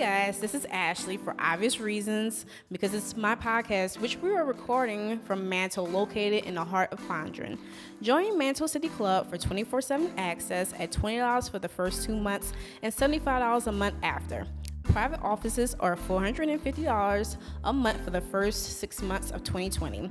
guys, 0.00 0.38
this 0.38 0.54
is 0.54 0.64
Ashley 0.70 1.18
for 1.18 1.34
obvious 1.38 1.78
reasons 1.78 2.46
because 2.72 2.94
it's 2.94 3.18
my 3.18 3.34
podcast, 3.34 3.98
which 3.98 4.16
we 4.16 4.30
are 4.30 4.46
recording 4.46 5.18
from 5.18 5.46
Mantle, 5.46 5.86
located 5.86 6.44
in 6.44 6.54
the 6.54 6.64
heart 6.64 6.90
of 6.90 6.98
Fondren. 7.00 7.58
Join 8.00 8.38
Mantle 8.38 8.66
City 8.66 8.88
Club 8.88 9.28
for 9.28 9.36
24 9.36 9.82
7 9.82 10.10
access 10.16 10.72
at 10.78 10.90
$20 10.90 11.50
for 11.50 11.58
the 11.58 11.68
first 11.68 12.02
two 12.02 12.16
months 12.16 12.54
and 12.80 12.94
$75 12.94 13.66
a 13.66 13.72
month 13.72 13.96
after. 14.02 14.46
Private 14.84 15.20
offices 15.20 15.76
are 15.80 15.96
$450 15.96 17.36
a 17.64 17.72
month 17.74 18.02
for 18.02 18.08
the 18.08 18.22
first 18.22 18.78
six 18.78 19.02
months 19.02 19.30
of 19.32 19.44
2020. 19.44 20.10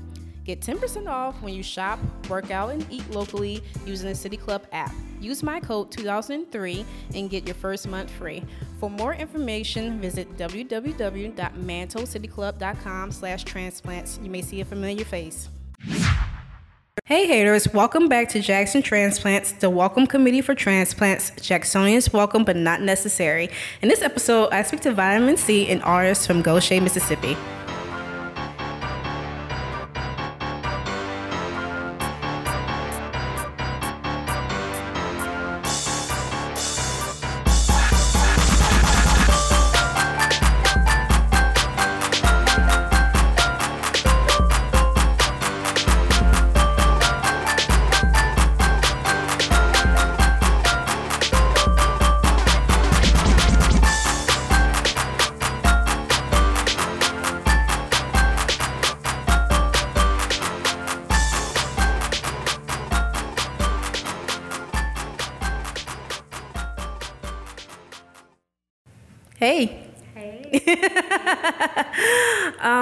Get 0.50 0.62
10% 0.62 1.08
off 1.08 1.40
when 1.44 1.54
you 1.54 1.62
shop, 1.62 2.00
work 2.28 2.50
out, 2.50 2.72
and 2.72 2.84
eat 2.90 3.08
locally 3.12 3.62
using 3.86 4.10
the 4.10 4.16
City 4.16 4.36
Club 4.36 4.66
app. 4.72 4.92
Use 5.22 5.44
my 5.44 5.60
code 5.60 5.92
2003 5.92 6.84
and 7.14 7.30
get 7.30 7.46
your 7.46 7.54
first 7.54 7.88
month 7.88 8.10
free. 8.10 8.44
For 8.80 8.90
more 8.90 9.14
information, 9.14 10.02
visit 10.02 10.36
www.mantlecityclub.com 10.38 13.12
slash 13.12 13.44
transplants. 13.44 14.20
You 14.24 14.32
may 14.32 14.42
see 14.42 14.60
a 14.62 14.66
familiar 14.66 15.06
face. 15.06 15.50
Hey 17.06 17.28
haters, 17.28 17.72
welcome 17.72 18.10
back 18.10 18.30
to 18.30 18.42
Jackson 18.42 18.82
Transplants, 18.82 19.52
the 19.52 19.70
welcome 19.70 20.08
committee 20.08 20.42
for 20.42 20.56
transplants. 20.56 21.30
Jacksonians 21.32 22.12
welcome 22.12 22.44
but 22.44 22.56
not 22.56 22.82
necessary. 22.82 23.52
In 23.84 23.90
this 23.90 24.02
episode, 24.02 24.50
I 24.52 24.64
speak 24.64 24.82
to 24.82 24.94
Vitamin 24.94 25.38
C, 25.38 25.70
an 25.70 25.84
artist 25.84 26.26
from 26.26 26.42
Gautier, 26.42 26.82
Mississippi. 26.82 27.38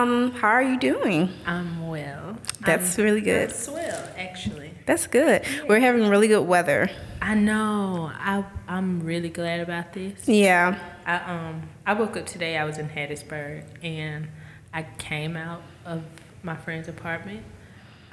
Um, 0.08 0.32
how 0.32 0.48
are 0.48 0.64
you 0.64 0.80
doing? 0.80 1.30
I'm 1.46 1.86
well. 1.86 2.38
That's 2.62 2.98
I'm, 2.98 3.04
really 3.04 3.20
good. 3.20 3.50
That's 3.50 3.68
well, 3.68 4.10
actually. 4.18 4.72
That's 4.86 5.06
good. 5.06 5.44
We're 5.68 5.82
having 5.82 6.08
really 6.08 6.30
good 6.30 6.48
weather. 6.48 6.90
I 7.22 7.36
know. 7.36 8.10
I 8.14 8.46
I'm 8.70 9.02
really 9.02 9.28
glad 9.28 9.60
about 9.60 9.92
this. 9.92 10.26
Yeah. 10.26 10.80
I 11.06 11.18
um 11.18 11.64
I 11.86 11.94
woke 11.94 12.16
up 12.16 12.26
today. 12.26 12.58
I 12.58 12.64
was 12.64 12.78
in 12.78 12.88
Hattiesburg 12.88 13.66
and 13.84 14.30
I 14.74 14.84
came 14.98 15.36
out 15.36 15.62
of 15.86 16.04
my 16.42 16.56
friend's 16.56 16.88
apartment. 16.88 17.44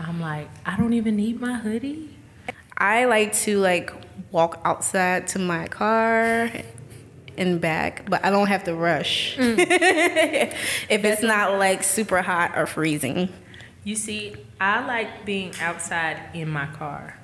I'm 0.01 0.21
like, 0.21 0.49
I 0.67 0.77
don't 0.77 0.95
even 0.95 1.15
need 1.15 1.41
my 1.41 1.55
hoodie. 1.55 2.17
I 2.77 3.05
like 3.05 3.35
to 3.45 3.61
like 3.61 3.93
walk 4.33 4.61
outside 4.65 5.29
to 5.29 5.39
my 5.39 5.69
car 5.69 6.51
and 7.37 7.61
back, 7.61 8.09
but 8.09 8.25
I 8.25 8.31
don't 8.31 8.47
have 8.47 8.65
to 8.65 8.75
rush. 8.75 9.37
Mm. 9.37 9.59
if 9.59 11.05
it's 11.05 11.23
not 11.23 11.59
like 11.59 11.83
super 11.83 12.23
hot 12.23 12.57
or 12.57 12.67
freezing. 12.67 13.29
You 13.85 13.97
see, 13.97 14.35
I 14.61 14.87
like 14.87 15.25
being 15.25 15.53
outside 15.61 16.19
in 16.33 16.49
my 16.49 16.67
car, 16.67 17.19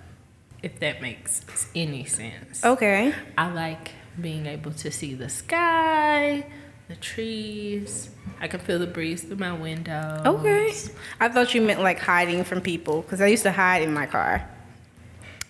if 0.63 0.79
that 0.81 1.01
makes 1.01 1.43
any 1.75 2.05
sense. 2.05 2.65
Okay. 2.65 3.15
I 3.39 3.51
like 3.51 3.93
being 4.21 4.47
able 4.47 4.73
to 4.73 4.91
see 4.91 5.15
the 5.15 5.29
sky, 5.29 6.47
the 6.89 6.97
trees. 6.97 8.11
I 8.41 8.49
can 8.49 8.61
feel 8.61 8.79
the 8.79 8.87
breeze 8.87 9.23
through 9.23 9.37
my 9.37 9.53
window. 9.53 10.23
Okay. 10.27 10.73
I 11.19 11.29
thought 11.29 11.55
you 11.55 11.63
meant 11.63 11.81
like 11.81 11.99
hiding 11.99 12.45
from 12.45 12.61
people 12.61 13.03
because 13.03 13.21
I 13.21 13.27
used 13.27 13.45
to 13.45 13.53
hide 13.53 13.83
in 13.83 13.93
my 13.95 14.07
car. 14.07 14.47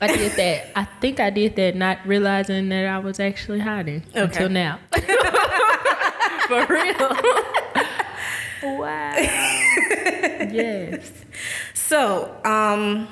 I 0.00 0.06
did 0.08 0.32
that. 0.32 0.70
I 0.76 0.84
think 1.00 1.20
I 1.20 1.30
did 1.30 1.56
that, 1.56 1.76
not 1.76 1.98
realizing 2.06 2.68
that 2.70 2.86
I 2.86 2.98
was 2.98 3.20
actually 3.20 3.60
hiding 3.60 4.02
Okay. 4.10 4.20
until 4.20 4.48
now. 4.48 4.78
For 6.48 6.66
real. 6.66 7.16
wow. 8.78 9.14
yes. 10.50 11.10
So, 11.74 12.34
um, 12.44 13.08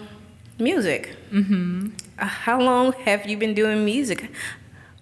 music. 0.59 1.15
Mm-hmm. 1.31 1.88
Uh, 2.19 2.25
how 2.25 2.60
long 2.60 2.93
have 3.05 3.26
you 3.28 3.37
been 3.37 3.55
doing 3.55 3.84
music? 3.84 4.31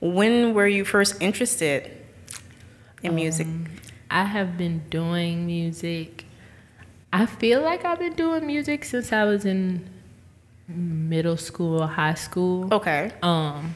When 0.01 0.55
were 0.55 0.67
you 0.67 0.85
first 0.85 1.21
interested 1.23 1.91
in 3.03 3.15
music? 3.15 3.47
I 4.11 4.25
have 4.25 4.59
been 4.59 4.83
doing 4.91 5.47
music. 5.47 6.25
I 7.13 7.27
feel 7.27 7.63
like 7.63 7.85
I've 7.85 7.99
been 7.99 8.13
doing 8.15 8.47
music 8.47 8.85
since 8.85 9.13
I 9.13 9.25
was 9.25 9.45
in 9.47 9.89
middle 10.69 11.37
school 11.37 11.87
high 11.87 12.15
school. 12.15 12.69
okay. 12.73 13.13
Um, 13.23 13.75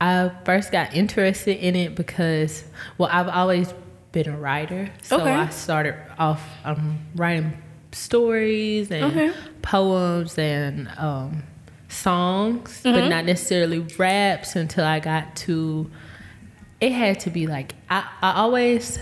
I 0.00 0.30
first 0.44 0.72
got 0.72 0.94
interested 0.94 1.56
in 1.64 1.74
it 1.74 1.94
because, 1.94 2.64
well, 2.98 3.08
I've 3.10 3.28
always 3.28 3.72
been 4.12 4.28
a 4.28 4.36
writer. 4.36 4.90
So 5.02 5.20
Okay. 5.20 5.32
I 5.34 5.48
started 5.48 5.94
off 6.18 6.42
um, 6.64 6.98
writing 7.14 7.52
stories 7.92 8.90
and 8.90 9.04
Okay. 9.04 9.32
poems 9.62 10.36
and 10.38 10.88
um, 10.98 11.42
songs, 11.88 12.82
Mm-hmm. 12.84 12.92
but 13.00 13.08
not 13.08 13.24
necessarily 13.24 13.78
raps 13.98 14.54
until 14.56 14.84
I 14.84 15.00
got 15.00 15.34
to. 15.36 15.90
It 16.80 16.92
had 16.92 17.20
to 17.20 17.30
be 17.30 17.46
like 17.46 17.74
I, 17.88 18.06
I 18.20 18.32
always. 18.40 18.98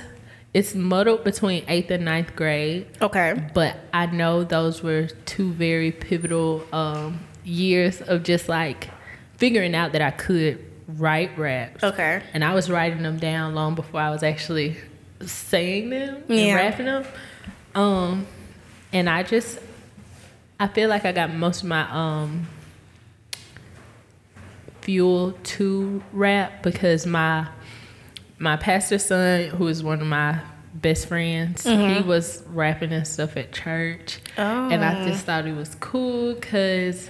It's 0.55 0.73
muddled 0.75 1.25
between 1.25 1.65
eighth 1.67 1.91
and 1.91 2.05
ninth 2.05 2.37
grade 2.37 2.87
Okay. 3.03 3.35
but 3.55 3.77
I 3.93 4.07
know 4.07 4.45
those 4.45 4.83
were 4.85 5.09
two 5.27 5.53
very 5.53 5.91
pivotal 5.91 6.65
um, 6.73 7.19
years 7.45 8.01
of 8.01 8.23
just 8.23 8.49
like 8.49 8.89
figuring 9.37 9.75
out 9.75 9.93
that 9.93 10.01
I 10.01 10.13
could 10.13 10.65
write 10.87 11.37
raps. 11.37 11.83
Okay. 11.83 12.23
And 12.33 12.45
I 12.45 12.55
was 12.55 12.71
writing 12.71 13.03
them 13.03 13.19
down 13.19 13.55
long 13.57 13.75
before 13.75 14.01
I 14.01 14.11
was 14.11 14.23
actually 14.23 14.77
saying 15.27 15.91
them 15.91 16.23
and 16.29 16.55
rapping 16.55 16.87
them. 16.87 17.05
Um, 17.75 18.27
and 18.93 19.11
I 19.11 19.25
just, 19.25 19.59
I 20.61 20.69
feel 20.69 20.89
like 20.89 21.05
I 21.05 21.11
got 21.11 21.35
most 21.35 21.63
of 21.63 21.69
my 21.69 21.89
um, 21.91 22.47
fuel 24.83 25.33
to 25.43 26.03
rap 26.13 26.63
because 26.63 27.07
my 27.07 27.49
my 28.45 28.57
pastor's 28.57 29.05
son, 29.07 29.49
who 29.49 29.67
is 29.69 29.83
one 29.83 30.01
of 30.01 30.07
my 30.07 30.39
best 30.75 31.09
friends, 31.09 31.65
he 31.65 32.01
was 32.03 32.43
rapping 32.49 32.93
and 32.93 33.07
stuff 33.07 33.37
at 33.37 33.53
church, 33.53 34.21
and 34.37 34.85
I 34.85 35.05
just 35.09 35.25
thought 35.25 35.47
it 35.47 35.57
was 35.57 35.75
cool 35.81 36.35
because. 36.35 37.09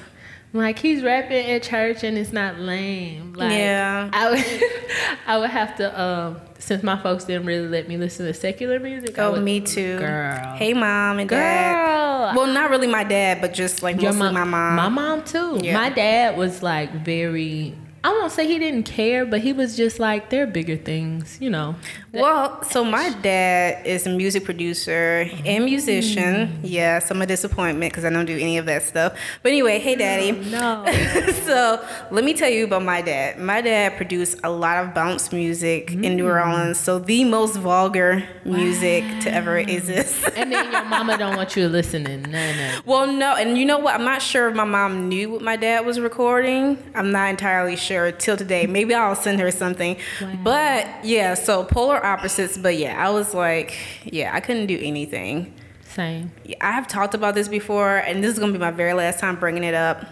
Like 0.57 0.79
he's 0.79 1.03
rapping 1.03 1.51
at 1.51 1.65
church 1.65 2.05
and 2.05 2.17
it's 2.17 2.33
not 2.33 2.61
lame. 2.61 3.33
Like 3.33 3.51
Yeah. 3.51 4.09
I 4.13 4.31
would 4.31 4.45
I 5.27 5.37
would 5.39 5.51
have 5.51 5.75
to 5.79 6.01
um 6.01 6.41
since 6.61 6.85
my 6.85 6.97
folks 7.03 7.25
didn't 7.25 7.47
really 7.47 7.67
let 7.67 7.89
me 7.89 7.97
listen 7.97 8.25
to 8.27 8.33
secular 8.33 8.79
music. 8.79 9.19
Oh, 9.19 9.33
would, 9.33 9.43
me 9.43 9.61
too. 9.61 9.99
Girl. 9.99 10.55
Hey, 10.55 10.73
mom 10.73 11.19
and 11.19 11.29
dad. 11.29 11.75
Girl. 11.75 12.37
Well, 12.37 12.55
not 12.55 12.71
really 12.71 12.87
my 12.87 13.03
dad, 13.03 13.41
but 13.41 13.53
just 13.53 13.83
like 13.83 14.01
Your 14.01 14.13
mostly 14.13 14.33
mom, 14.33 14.51
my 14.51 14.75
mom. 14.75 14.77
My 14.77 14.89
mom 14.89 15.25
too. 15.25 15.59
Yeah. 15.61 15.75
My 15.75 15.91
dad 15.91 16.37
was 16.37 16.63
like 16.63 16.93
very. 17.05 17.75
I 18.05 18.11
won't 18.11 18.33
say 18.33 18.47
he 18.47 18.59
didn't 18.59 18.83
care, 18.83 19.25
but 19.25 19.41
he 19.41 19.55
was 19.55 19.77
just 19.77 19.99
like 19.99 20.29
there 20.29 20.43
are 20.45 20.47
bigger 20.47 20.77
things, 20.77 21.39
you 21.41 21.49
know. 21.49 21.75
Well, 22.13 22.63
so 22.63 22.85
my 22.85 23.09
dad 23.23 23.85
is 23.87 24.07
a 24.07 24.11
music 24.11 24.45
producer 24.45 25.29
and 25.47 25.65
musician. 25.65 26.47
Mm. 26.49 26.59
Yes, 26.63 27.11
I'm 27.11 27.21
a 27.23 27.27
disappointment 27.27 27.93
because 27.93 28.05
I 28.05 28.11
don't 28.11 28.27
do 28.27 28.37
any 28.39 28.59
of 28.59 28.67
that 28.67 28.83
stuff. 28.83 29.19
But 29.43 29.49
anyway, 29.53 29.79
hey, 29.81 29.97
daddy. 29.97 30.33
No. 30.33 30.85
so 31.45 31.85
let 32.13 32.23
me 32.23 32.35
tell 32.35 32.51
you 32.51 32.65
about 32.67 32.83
my 32.85 33.01
dad. 33.01 33.39
My 33.41 33.61
dad 33.63 33.97
produced 33.97 34.39
a 34.45 34.51
lot 34.51 34.85
of 34.85 34.95
bounce 34.95 35.33
music 35.33 35.91
in 35.93 36.03
Mm. 36.03 36.17
New 36.17 36.29
Orleans, 36.29 36.79
so 36.79 36.99
the 36.99 37.25
most 37.25 37.57
vulgar 37.57 38.23
music 38.45 39.03
to 39.23 39.33
ever 39.33 39.57
exist. 39.59 40.23
and 40.37 40.53
then 40.53 40.71
your 40.73 40.85
mama 40.97 41.17
don't 41.17 41.37
want 41.37 41.57
you 41.57 41.63
to 41.65 41.69
listen 41.71 42.05
to 42.05 42.17
none 42.19 42.51
of 42.51 42.57
it. 42.61 42.87
Well, 42.87 43.07
no, 43.11 43.35
and 43.35 43.57
you 43.57 43.65
know 43.65 43.79
what? 43.79 43.95
I'm 43.95 44.05
not 44.05 44.21
sure 44.23 44.49
if 44.51 44.55
my 44.55 44.65
mom 44.65 45.09
knew 45.09 45.31
what 45.31 45.43
my 45.43 45.57
dad 45.57 45.87
was 45.87 45.99
recording. 45.99 46.77
I'm 46.95 47.11
not 47.11 47.31
entirely 47.31 47.77
sure 47.77 47.94
till 48.13 48.37
today. 48.37 48.67
Maybe 48.67 48.95
I'll 48.95 49.15
send 49.17 49.41
her 49.41 49.51
something. 49.51 49.97
Wow. 50.21 50.39
But 50.43 51.05
yeah, 51.05 51.35
so 51.35 51.65
polar 51.65 52.05
opposites. 52.05 52.57
But 52.59 52.77
yeah, 52.77 52.95
I 53.05 53.11
was 53.11 53.35
like, 53.35 53.77
yeah, 54.05 54.31
I 54.35 54.41
couldn't 54.41 54.67
do 54.67 54.79
anything. 54.83 55.55
Same. 55.83 56.33
Yeah, 56.45 56.57
I 56.61 56.73
have 56.73 56.89
talked 56.89 57.15
about 57.15 57.35
this 57.35 57.47
before, 57.49 57.99
and 57.99 58.23
this 58.23 58.33
is 58.33 58.39
gonna 58.39 58.53
be 58.53 58.59
my 58.59 58.71
very 58.73 58.95
last 58.95 59.21
time 59.21 59.37
bringing 59.37 59.63
it 59.65 59.75
up. 59.75 60.05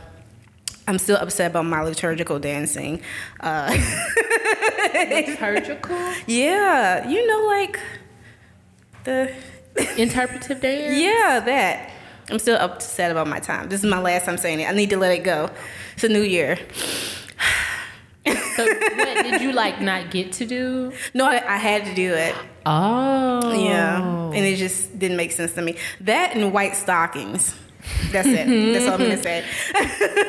I'm 0.88 0.98
still 0.98 1.16
upset 1.16 1.50
about 1.52 1.64
my 1.66 1.80
liturgical 1.82 2.38
dancing. 2.40 3.00
Uh, 3.40 3.70
Liturgical? 4.94 5.96
yeah, 6.26 7.08
you 7.08 7.26
know, 7.26 7.46
like 7.46 7.78
the 9.04 9.32
Interpretive 9.96 10.60
dance? 10.60 10.98
yeah 10.98 11.40
that. 11.40 11.90
I'm 12.30 12.38
still 12.38 12.56
upset 12.56 13.10
about 13.10 13.26
my 13.26 13.40
time. 13.40 13.68
This 13.68 13.82
is 13.82 13.90
my 13.90 13.98
last 14.00 14.24
time 14.26 14.38
saying 14.38 14.60
it. 14.60 14.68
I 14.68 14.72
need 14.72 14.90
to 14.90 14.96
let 14.96 15.12
it 15.12 15.24
go. 15.24 15.50
It's 15.94 16.04
a 16.04 16.08
new 16.08 16.22
year. 16.22 16.58
So 18.56 18.66
what 18.66 19.24
did 19.24 19.40
you 19.40 19.52
like 19.52 19.80
not 19.80 20.10
get 20.10 20.32
to 20.34 20.46
do? 20.46 20.92
No, 21.14 21.24
I, 21.24 21.54
I 21.54 21.56
had 21.56 21.86
to 21.86 21.94
do 21.94 22.12
it. 22.12 22.34
Oh. 22.66 23.52
Yeah, 23.52 24.02
and 24.26 24.36
it 24.36 24.56
just 24.56 24.96
didn't 24.98 25.16
make 25.16 25.32
sense 25.32 25.54
to 25.54 25.62
me. 25.62 25.76
That 26.02 26.36
and 26.36 26.52
white 26.52 26.76
stockings. 26.76 27.54
That's 28.12 28.28
it. 28.28 28.46
Mm-hmm. 28.46 28.72
That's 28.74 28.86
all 28.86 28.92
I'm 28.94 28.98
gonna 29.00 29.22
say. 29.22 29.44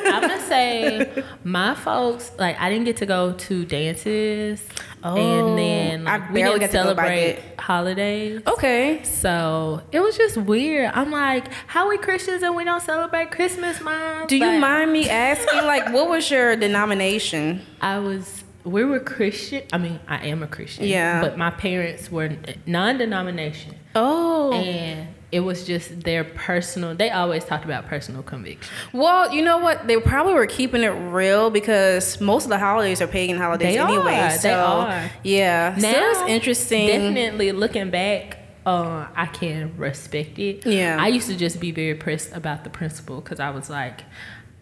I'm 0.06 0.20
gonna 0.22 0.40
say 0.42 1.24
my 1.44 1.74
folks 1.74 2.32
like 2.38 2.58
I 2.60 2.68
didn't 2.70 2.84
get 2.84 2.96
to 2.98 3.06
go 3.06 3.32
to 3.32 3.64
dances, 3.64 4.62
Oh, 5.02 5.16
and 5.16 5.58
then 5.58 6.04
like, 6.04 6.30
we 6.32 6.42
didn't 6.42 6.60
to 6.60 6.68
celebrate 6.68 7.38
holidays. 7.58 8.40
Okay. 8.46 9.02
So 9.04 9.82
it 9.92 10.00
was 10.00 10.16
just 10.16 10.36
weird. 10.38 10.90
I'm 10.94 11.10
like, 11.10 11.52
how 11.66 11.88
we 11.88 11.98
Christians 11.98 12.42
and 12.42 12.56
we 12.56 12.64
don't 12.64 12.82
celebrate 12.82 13.30
Christmas, 13.30 13.80
mom? 13.80 14.26
Do 14.26 14.36
you 14.36 14.58
mind 14.58 14.92
me 14.92 15.08
asking, 15.10 15.64
like, 15.64 15.92
what 15.92 16.08
was 16.08 16.30
your 16.30 16.56
denomination? 16.56 17.60
I 17.80 17.98
was. 17.98 18.42
We 18.64 18.82
were 18.82 18.98
Christian. 18.98 19.62
I 19.74 19.78
mean, 19.78 20.00
I 20.08 20.26
am 20.28 20.42
a 20.42 20.46
Christian. 20.46 20.86
Yeah. 20.86 21.20
But 21.20 21.36
my 21.36 21.50
parents 21.50 22.10
were 22.10 22.34
non-denomination, 22.66 23.74
Oh. 23.94 24.52
and 24.54 25.08
it 25.34 25.40
was 25.40 25.64
just 25.66 25.86
their 26.04 26.22
personal. 26.22 26.94
They 26.94 27.10
always 27.10 27.44
talked 27.44 27.64
about 27.64 27.86
personal 27.86 28.22
conviction. 28.22 28.72
Well, 28.92 29.32
you 29.34 29.42
know 29.42 29.58
what? 29.58 29.86
They 29.88 29.96
probably 29.98 30.34
were 30.34 30.46
keeping 30.46 30.82
it 30.84 30.94
real 31.20 31.50
because 31.50 32.20
most 32.20 32.44
of 32.44 32.50
the 32.50 32.58
holidays 32.58 33.02
are 33.02 33.08
pagan 33.08 33.36
holidays 33.36 33.74
They 33.74 33.80
anyway. 33.80 34.14
are. 34.14 34.30
So 34.30 34.48
They 34.48 34.54
are. 34.54 35.10
yeah. 35.24 35.76
so 35.76 35.88
it's 35.90 36.20
interesting. 36.36 36.86
Definitely 36.86 37.50
looking 37.50 37.90
back, 37.90 38.38
uh, 38.64 39.08
I 39.16 39.26
can 39.26 39.76
respect 39.76 40.38
it. 40.38 40.64
Yeah. 40.64 40.98
I 41.00 41.08
used 41.08 41.28
to 41.28 41.36
just 41.36 41.58
be 41.58 41.72
very 41.72 41.94
pressed 41.96 42.30
about 42.32 42.62
the 42.62 42.70
principal 42.70 43.20
because 43.20 43.40
I 43.40 43.50
was 43.50 43.68
like, 43.68 44.02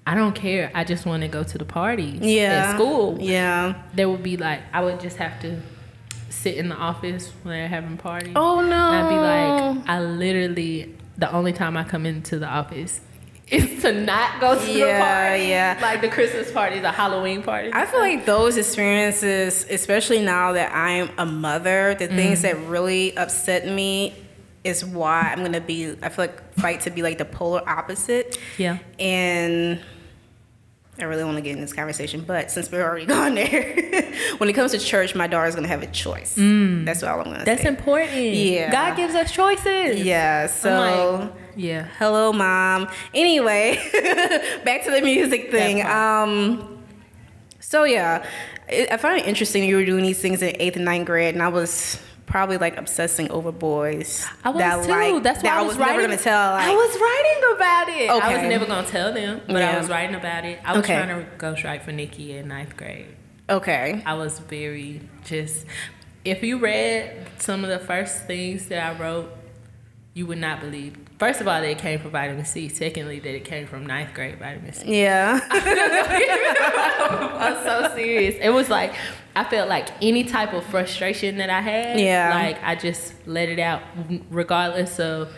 I 0.06 0.14
don't 0.14 0.34
care. 0.34 0.70
I 0.74 0.84
just 0.84 1.04
want 1.04 1.22
to 1.22 1.28
go 1.28 1.42
to 1.44 1.58
the 1.58 1.64
parties 1.66 2.20
Yeah. 2.22 2.70
at 2.70 2.74
school. 2.76 3.18
Yeah. 3.20 3.74
There 3.94 4.08
would 4.08 4.22
be 4.22 4.36
like, 4.38 4.60
I 4.72 4.82
would 4.82 5.00
just 5.00 5.18
have 5.18 5.38
to 5.42 5.60
sit 6.42 6.56
in 6.56 6.68
the 6.68 6.74
office 6.76 7.30
when 7.42 7.54
they're 7.54 7.68
having 7.68 7.96
parties. 7.96 8.32
Oh 8.36 8.60
no. 8.60 8.64
And 8.92 9.06
I'd 9.06 9.08
be 9.08 9.78
like, 9.78 9.88
I 9.88 10.00
literally, 10.02 10.94
the 11.18 11.30
only 11.32 11.52
time 11.52 11.76
I 11.76 11.84
come 11.84 12.06
into 12.06 12.38
the 12.38 12.46
office 12.48 13.00
is 13.48 13.82
to 13.82 13.92
not 13.92 14.40
go 14.40 14.54
to 14.58 14.64
the 14.66 14.80
party. 14.98 15.44
yeah. 15.44 15.78
Like 15.82 16.00
the 16.00 16.08
Christmas 16.08 16.50
parties, 16.50 16.82
the 16.82 16.90
Halloween 16.92 17.42
parties. 17.42 17.72
I 17.74 17.84
feel 17.86 18.00
like 18.00 18.24
those 18.24 18.56
experiences, 18.56 19.66
especially 19.68 20.22
now 20.22 20.52
that 20.52 20.72
I'm 20.74 21.10
a 21.18 21.26
mother, 21.26 21.94
the 21.98 22.08
things 22.08 22.38
Mm. 22.40 22.42
that 22.42 22.56
really 22.66 23.16
upset 23.16 23.66
me 23.66 24.14
is 24.64 24.84
why 24.84 25.20
I'm 25.32 25.42
gonna 25.42 25.60
be. 25.60 25.94
I 26.02 26.08
feel 26.08 26.24
like 26.26 26.54
fight 26.54 26.80
to 26.82 26.90
be 26.90 27.02
like 27.02 27.18
the 27.18 27.24
polar 27.24 27.68
opposite. 27.68 28.38
Yeah. 28.58 28.78
And 28.98 29.80
I 30.98 31.04
really 31.04 31.24
want 31.24 31.36
to 31.36 31.40
get 31.42 31.54
in 31.56 31.60
this 31.62 31.72
conversation, 31.72 32.20
but 32.26 32.50
since 32.50 32.70
we're 32.70 32.82
already 32.82 33.06
gone 33.16 33.34
there, 33.34 33.74
when 34.38 34.50
it 34.50 34.52
comes 34.52 34.72
to 34.72 34.78
church, 34.78 35.14
my 35.14 35.26
daughter's 35.26 35.54
gonna 35.54 35.68
have 35.68 35.82
a 35.82 35.86
choice. 35.86 36.34
That's 36.36 37.02
all 37.02 37.18
I'm 37.20 37.24
gonna 37.24 37.38
Mm. 37.40 37.44
That's 37.46 37.62
say. 37.62 37.68
important. 37.68 38.12
Yeah. 38.14 38.70
God 38.70 38.96
gives 38.96 39.14
us 39.14 39.32
choices. 39.32 40.00
Yeah. 40.02 40.46
So. 40.48 40.70
like, 40.70 41.32
yeah. 41.56 41.88
Hello, 41.98 42.32
mom. 42.32 42.88
Anyway, 43.14 43.76
back 44.64 44.84
to 44.84 44.90
the 44.90 45.00
music 45.02 45.50
thing. 45.50 45.82
Um, 45.86 46.82
so 47.58 47.84
yeah, 47.84 48.26
I 48.68 48.96
find 48.98 49.18
it 49.20 49.26
interesting 49.26 49.64
you 49.64 49.76
were 49.76 49.84
doing 49.86 50.02
these 50.02 50.20
things 50.20 50.42
in 50.42 50.54
eighth 50.60 50.76
and 50.76 50.84
ninth 50.84 51.06
grade, 51.06 51.34
and 51.34 51.42
I 51.42 51.48
was 51.48 51.98
probably 52.32 52.56
like 52.56 52.78
obsessing 52.78 53.30
over 53.30 53.52
boys. 53.52 54.26
I 54.42 54.48
was 54.50 54.58
that, 54.58 54.84
too. 54.84 54.90
like, 54.90 55.22
That's 55.22 55.42
why 55.42 55.50
that 55.50 55.58
I 55.58 55.62
was, 55.62 55.76
never 55.76 55.90
writing. 55.90 56.06
gonna 56.06 56.16
tell. 56.22 56.52
Like, 56.52 56.66
I 56.66 56.74
was 56.74 56.98
writing 56.98 57.42
about 57.54 57.88
it. 57.90 58.10
I 58.10 58.32
was 58.38 58.48
never 58.48 58.64
gonna 58.66 58.88
tell 58.88 59.12
them, 59.12 59.42
but 59.46 59.56
Yeah. 59.56 59.76
I 59.76 59.78
was 59.78 59.88
writing 59.90 60.14
about 60.16 60.44
it. 60.46 60.58
I 60.64 60.72
was 60.72 60.82
Okay. 60.84 60.96
trying 60.96 61.08
to 61.08 61.26
ghostwrite 61.36 61.82
for 61.82 61.92
Nikki 61.92 62.34
in 62.36 62.48
ninth 62.48 62.74
grade. 62.76 63.06
okay. 63.50 64.02
I 64.06 64.14
was 64.14 64.38
very 64.38 65.02
just. 65.24 65.66
If 66.24 66.42
you 66.42 66.58
read 66.58 67.26
some 67.38 67.64
of 67.64 67.70
the 67.70 67.80
first 67.80 68.26
things 68.26 68.66
that 68.68 68.82
I 68.82 68.94
wrote, 68.98 69.30
you 70.14 70.24
would 70.26 70.38
not 70.38 70.60
believe. 70.60 70.96
First 71.18 71.40
of 71.40 71.48
all, 71.48 71.60
that 71.60 71.68
it 71.68 71.78
came 71.78 71.98
from 71.98 72.12
vitamin 72.12 72.44
C. 72.44 72.68
Secondly, 72.68 73.18
that 73.20 73.34
it 73.34 73.44
came 73.44 73.66
from 73.66 73.84
ninth 73.86 74.14
grade 74.14 74.38
vitamin 74.38 74.72
C. 74.72 75.02
Yeah. 75.02 75.40
I'm 75.50 75.60
so 77.64 77.92
serious. 77.94 78.36
It 78.40 78.50
was 78.50 78.68
like 78.70 78.94
I 79.34 79.44
felt 79.44 79.68
like 79.68 79.88
any 80.02 80.24
type 80.24 80.52
of 80.52 80.64
frustration 80.64 81.38
that 81.38 81.48
I 81.50 81.60
had, 81.60 81.98
Yeah. 82.00 82.30
like 82.34 82.62
I 82.62 82.74
just 82.74 83.14
let 83.26 83.48
it 83.48 83.58
out, 83.58 83.82
regardless 84.30 84.98
of 85.00 85.30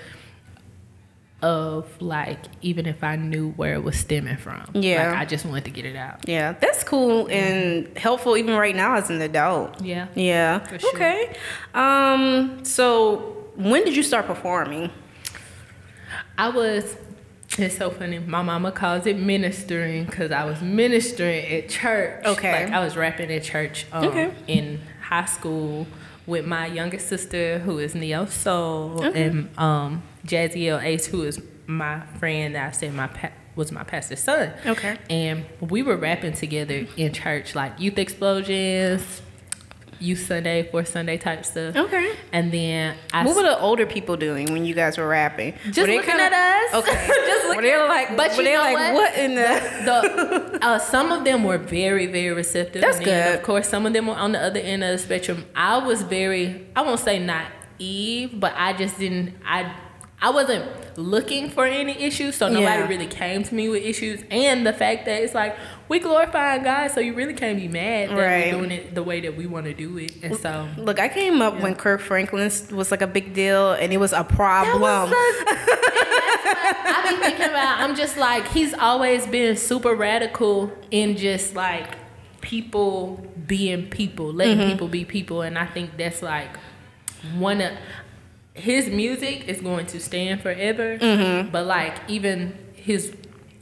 of 1.42 1.86
like 2.00 2.38
even 2.62 2.86
if 2.86 3.04
I 3.04 3.16
knew 3.16 3.50
where 3.50 3.74
it 3.74 3.82
was 3.84 3.98
stemming 3.98 4.38
from. 4.38 4.64
Yeah. 4.72 5.10
like 5.10 5.18
I 5.18 5.24
just 5.26 5.44
wanted 5.44 5.64
to 5.66 5.70
get 5.70 5.84
it 5.84 5.94
out. 5.96 6.26
yeah. 6.26 6.52
That's 6.52 6.82
cool 6.84 7.26
and 7.30 7.96
helpful 7.98 8.36
even 8.36 8.54
right 8.54 8.74
now 8.74 8.94
as 8.96 9.10
an 9.10 9.20
adult. 9.20 9.82
Yeah. 9.82 10.06
Yeah. 10.14 10.60
For 10.60 10.78
sure. 10.78 10.94
Okay. 10.94 11.36
Um. 11.74 12.64
So 12.64 13.46
when 13.56 13.84
did 13.84 13.94
you 13.94 14.02
start 14.02 14.26
performing? 14.26 14.90
I 16.38 16.48
was. 16.48 16.96
It's 17.58 17.76
so 17.76 17.90
funny. 17.90 18.18
My 18.18 18.42
mama 18.42 18.72
calls 18.72 19.06
it 19.06 19.16
ministering 19.18 20.06
because 20.06 20.32
I 20.32 20.44
was 20.44 20.60
ministering 20.60 21.44
at 21.46 21.68
church. 21.68 22.24
Okay. 22.24 22.64
Like 22.64 22.72
I 22.72 22.80
was 22.84 22.96
rapping 22.96 23.30
at 23.32 23.42
church 23.44 23.86
um, 23.92 24.06
Okay. 24.06 24.32
in 24.48 24.80
high 25.02 25.26
school 25.26 25.86
with 26.26 26.46
my 26.46 26.66
youngest 26.66 27.08
sister 27.08 27.58
who 27.60 27.78
is 27.78 27.94
Neo 27.94 28.24
Soul 28.26 29.04
Okay. 29.04 29.24
and 29.24 29.58
um, 29.58 30.02
Jazzy 30.26 30.68
L 30.68 30.80
Ace 30.80 31.06
who 31.06 31.22
is 31.22 31.40
my 31.66 32.00
friend 32.18 32.54
that 32.54 32.68
I 32.68 32.70
said 32.72 32.92
my 32.94 33.06
pa- 33.06 33.30
was 33.54 33.70
my 33.70 33.84
pastor's 33.84 34.20
son. 34.20 34.52
Okay. 34.66 34.98
And 35.08 35.44
we 35.60 35.82
were 35.82 35.96
rapping 35.96 36.32
together 36.32 36.86
in 36.96 37.12
church 37.12 37.54
like 37.54 37.78
youth 37.78 37.98
explosions, 37.98 39.22
youth 40.00 40.26
Sunday, 40.26 40.68
for 40.70 40.84
Sunday 40.84 41.16
type 41.16 41.44
stuff. 41.44 41.76
Okay. 41.76 42.16
And 42.32 42.52
then 42.52 42.96
I 43.12 43.24
What 43.24 43.36
were 43.36 43.42
the 43.42 43.58
older 43.58 43.86
people 43.86 44.16
doing 44.16 44.52
when 44.52 44.64
you 44.64 44.74
guys 44.74 44.98
were 44.98 45.08
rapping? 45.08 45.54
Just 45.66 45.78
were 45.78 45.86
they 45.86 45.96
looking 45.96 46.10
kinda- 46.10 46.24
at 46.24 46.72
us. 46.72 46.74
Okay. 46.74 47.06
Just 47.26 47.56
were 47.56 47.62
they 47.62 47.76
like? 47.76 48.16
But 48.16 48.30
were 48.32 48.36
you 48.38 48.44
they 48.44 48.54
know 48.54 48.60
like 48.60 48.76
what? 48.76 48.94
what 48.94 49.14
in 49.16 49.34
the? 49.34 49.60
the 49.84 50.58
uh, 50.64 50.78
some 50.78 51.12
of 51.12 51.24
them 51.24 51.44
were 51.44 51.58
very 51.58 52.06
very 52.06 52.32
receptive. 52.34 52.82
That's 52.82 52.98
and 52.98 53.06
then, 53.06 53.30
good. 53.32 53.38
Of 53.40 53.44
course, 53.44 53.68
some 53.68 53.86
of 53.86 53.92
them 53.92 54.06
were 54.06 54.14
on 54.14 54.32
the 54.32 54.40
other 54.40 54.60
end 54.60 54.82
of 54.84 54.90
the 54.92 54.98
spectrum. 54.98 55.44
I 55.54 55.78
was 55.78 56.02
very 56.02 56.66
I 56.74 56.82
won't 56.82 57.00
say 57.00 57.18
naive, 57.18 58.38
but 58.40 58.52
I 58.56 58.72
just 58.72 58.98
didn't 58.98 59.34
I. 59.44 59.74
I 60.24 60.30
wasn't 60.30 60.64
looking 60.96 61.50
for 61.50 61.66
any 61.66 61.92
issues, 62.02 62.36
so 62.36 62.48
nobody 62.48 62.64
Yeah. 62.80 62.88
really 62.88 63.06
came 63.06 63.42
to 63.42 63.54
me 63.54 63.68
with 63.68 63.82
issues. 63.84 64.22
And 64.30 64.66
the 64.66 64.72
fact 64.72 65.04
that 65.04 65.22
it's 65.22 65.34
like 65.34 65.54
we 65.88 65.98
glorifying 65.98 66.62
God, 66.62 66.90
so 66.92 67.00
you 67.00 67.12
really 67.12 67.34
can't 67.34 67.58
be 67.58 67.68
mad 67.68 68.08
that 68.08 68.16
Right. 68.16 68.46
we're 68.54 68.58
doing 68.60 68.70
it 68.70 68.94
the 68.94 69.02
way 69.02 69.20
that 69.20 69.36
we 69.36 69.44
want 69.46 69.66
to 69.66 69.74
do 69.74 69.98
it. 69.98 70.12
And 70.22 70.34
so 70.36 70.66
Look, 70.78 70.98
I 70.98 71.08
came 71.08 71.42
up 71.42 71.60
when 71.60 71.74
Kirk 71.74 72.00
Franklin 72.00 72.50
was 72.72 72.90
like 72.90 73.02
a 73.02 73.06
big 73.06 73.34
deal, 73.34 73.72
and 73.72 73.92
it 73.92 73.98
was 73.98 74.14
a 74.14 74.24
problem. 74.24 74.80
Was 74.80 75.12
I 75.16 77.06
be 77.10 77.16
thinking 77.22 77.46
about. 77.50 77.80
I'm 77.80 77.94
just 77.94 78.16
like 78.16 78.48
he's 78.48 78.72
always 78.72 79.26
been 79.26 79.56
super 79.58 79.94
radical 79.94 80.72
in 80.90 81.16
just 81.18 81.54
like 81.54 81.96
people 82.40 83.24
being 83.46 83.88
people, 83.90 84.32
letting 84.32 84.58
Mm-hmm. 84.58 84.70
people 84.70 84.88
be 84.88 85.04
people, 85.04 85.42
and 85.42 85.58
I 85.58 85.66
think 85.66 85.96
that's 85.98 86.22
like 86.22 86.48
one 87.38 87.60
of 87.60 87.72
his 88.54 88.88
music 88.88 89.48
is 89.48 89.60
going 89.60 89.86
to 89.86 90.00
stand 90.00 90.40
forever. 90.40 90.96
Mm-hmm. 90.98 91.50
But 91.50 91.66
like 91.66 91.94
even 92.08 92.56
his 92.74 93.12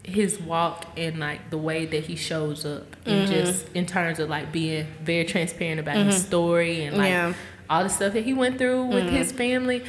his 0.04 0.38
walk 0.40 0.84
and 0.96 1.20
like 1.20 1.48
the 1.50 1.56
way 1.58 1.86
that 1.86 2.04
he 2.04 2.16
shows 2.16 2.64
up 2.66 2.84
and 3.06 3.28
Mm-hmm. 3.28 3.32
just 3.32 3.68
in 3.72 3.86
terms 3.86 4.18
of 4.18 4.28
like 4.28 4.50
being 4.52 4.86
very 5.02 5.24
transparent 5.24 5.78
about 5.80 5.96
his 5.96 6.20
story 6.26 6.84
and 6.84 6.96
like 6.98 7.08
Yeah. 7.10 7.28
Mm-hmm. 7.30 7.70
all 7.70 7.84
the 7.84 7.88
stuff 7.88 8.12
that 8.14 8.24
he 8.24 8.34
went 8.34 8.58
through 8.58 8.84
with 8.86 9.08
his 9.10 9.30
family. 9.32 9.84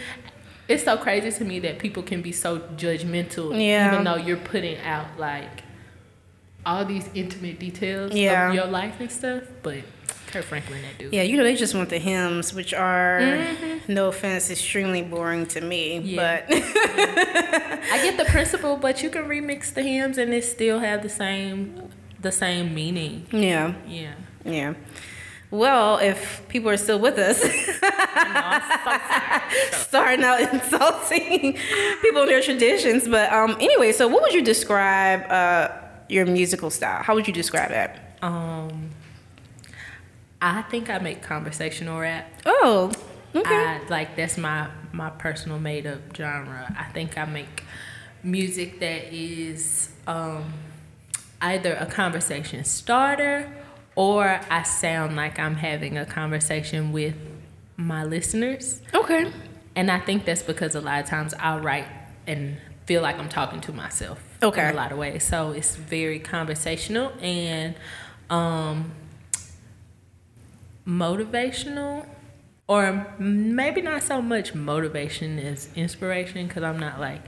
It's 0.67 0.83
so 0.83 0.97
crazy 0.97 1.31
to 1.31 1.43
me 1.43 1.59
that 1.59 1.79
people 1.79 2.03
can 2.03 2.21
be 2.21 2.31
so 2.31 2.59
judgmental, 2.77 3.59
Yeah. 3.59 3.91
even 3.91 4.03
though 4.05 4.15
you're 4.15 4.37
putting 4.37 4.77
out 4.79 5.07
like 5.17 5.63
all 6.65 6.85
these 6.85 7.09
intimate 7.15 7.59
details 7.59 8.13
Yeah. 8.13 8.49
of 8.49 8.55
your 8.55 8.67
life 8.67 8.99
and 8.99 9.11
stuff. 9.11 9.43
But 9.63 9.79
Kirk 10.33 10.45
Franklin, 10.45 10.81
that 10.81 10.97
dude. 10.97 11.13
Yeah, 11.13 11.21
you 11.21 11.37
know 11.37 11.43
they 11.43 11.55
just 11.55 11.75
want 11.75 11.89
the 11.89 11.99
hymns, 11.99 12.53
which 12.53 12.73
are, 12.73 13.19
Mm-hmm. 13.21 13.93
no 13.93 14.07
offense, 14.07 14.49
extremely 14.49 15.01
boring 15.03 15.45
to 15.47 15.61
me. 15.61 15.99
Yeah. 15.99 16.21
But 16.21 16.45
I 17.93 17.99
get 18.03 18.17
the 18.17 18.25
principle, 18.25 18.77
but 18.77 19.03
you 19.03 19.09
can 19.09 19.23
remix 19.25 19.73
the 19.73 19.83
hymns 19.83 20.17
and 20.17 20.33
it 20.33 20.43
still 20.43 20.79
have 20.79 21.01
the 21.03 21.09
same 21.09 21.89
the 22.19 22.31
same 22.31 22.73
meaning. 22.73 23.27
yeah, 23.31 23.73
Yeah. 23.87 24.13
yeah. 24.45 24.73
Well, 25.51 25.97
if 25.99 26.41
people 26.47 26.69
are 26.71 26.77
still 26.77 26.99
with 26.99 27.17
us, 27.19 27.39
starting 29.87 30.23
out 30.25 30.39
insulting 30.53 31.57
people 32.01 32.21
and 32.21 32.29
their 32.31 32.41
traditions. 32.41 33.07
But 33.07 33.31
um, 33.31 33.55
anyway, 33.59 33.91
so 33.91 34.07
what 34.07 34.23
would 34.23 34.33
you 34.33 34.41
describe 34.41 35.29
uh, 35.31 35.67
your 36.09 36.25
musical 36.25 36.71
style? 36.71 37.03
How 37.03 37.13
would 37.13 37.27
you 37.27 37.33
describe 37.33 37.69
it? 37.71 37.91
Um, 38.23 38.89
I 40.43 40.61
think 40.63 40.89
I 40.89 40.99
make 40.99 41.21
conversational 41.21 41.99
rap. 42.01 42.29
Oh, 42.45 42.91
okay. 43.33 43.55
I, 43.55 43.79
like 43.87 44.17
that's 44.17 44.37
my 44.37 44.67
my 44.91 45.09
personal 45.09 45.57
made 45.57 45.87
up 45.87 46.01
genre. 46.15 46.75
I 46.77 46.91
think 46.91 47.17
I 47.17 47.23
make 47.23 47.63
music 48.23 48.81
that 48.81 49.13
is 49.13 49.89
um, 50.05 50.53
either 51.41 51.75
a 51.75 51.85
conversation 51.85 52.65
starter 52.65 53.49
or 53.95 54.41
I 54.49 54.63
sound 54.63 55.15
like 55.15 55.39
I'm 55.39 55.55
having 55.55 55.97
a 55.97 56.05
conversation 56.05 56.91
with 56.91 57.15
my 57.77 58.03
listeners. 58.03 58.81
Okay. 58.93 59.31
And 59.77 59.89
I 59.89 59.99
think 59.99 60.25
that's 60.25 60.43
because 60.43 60.75
a 60.75 60.81
lot 60.81 60.99
of 61.01 61.05
times 61.09 61.33
I'll 61.39 61.61
write 61.61 61.87
and 62.27 62.57
feel 62.85 63.01
like 63.01 63.17
I'm 63.17 63.29
talking 63.29 63.61
to 63.61 63.71
myself. 63.71 64.21
Okay. 64.43 64.67
In 64.67 64.73
a 64.73 64.77
lot 64.77 64.91
of 64.91 64.97
ways. 64.97 65.23
So 65.23 65.51
it's 65.51 65.77
very 65.77 66.19
conversational 66.19 67.13
and 67.21 67.75
um, 68.29 68.91
motivational. 70.87 72.07
Or 72.67 73.13
maybe 73.19 73.81
not 73.81 74.03
so 74.03 74.21
much 74.21 74.55
motivation 74.55 75.37
as 75.37 75.67
inspiration 75.75 76.47
because 76.47 76.63
I'm 76.63 76.79
not 76.79 76.99
like, 76.99 77.21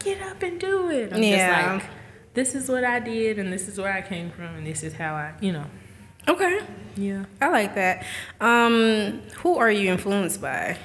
get 0.00 0.20
up 0.22 0.42
and 0.42 0.60
do 0.60 0.90
it. 0.90 1.12
I'm 1.14 1.22
Yeah. 1.22 1.78
just 1.78 1.84
like, 1.84 1.90
this 2.34 2.54
is 2.54 2.68
what 2.68 2.84
I 2.84 2.98
did 2.98 3.38
and 3.38 3.50
this 3.52 3.68
is 3.68 3.78
where 3.78 3.92
I 3.92 4.02
came 4.02 4.30
from 4.30 4.44
and 4.56 4.66
this 4.66 4.82
is 4.82 4.92
how 4.92 5.14
I, 5.14 5.32
you 5.40 5.52
know. 5.52 5.64
Okay. 6.28 6.60
Yeah. 6.96 7.24
I 7.40 7.48
like 7.48 7.74
that. 7.74 8.04
Um, 8.40 9.22
who 9.38 9.56
are 9.56 9.70
you 9.70 9.90
influenced 9.90 10.40
by? 10.42 10.76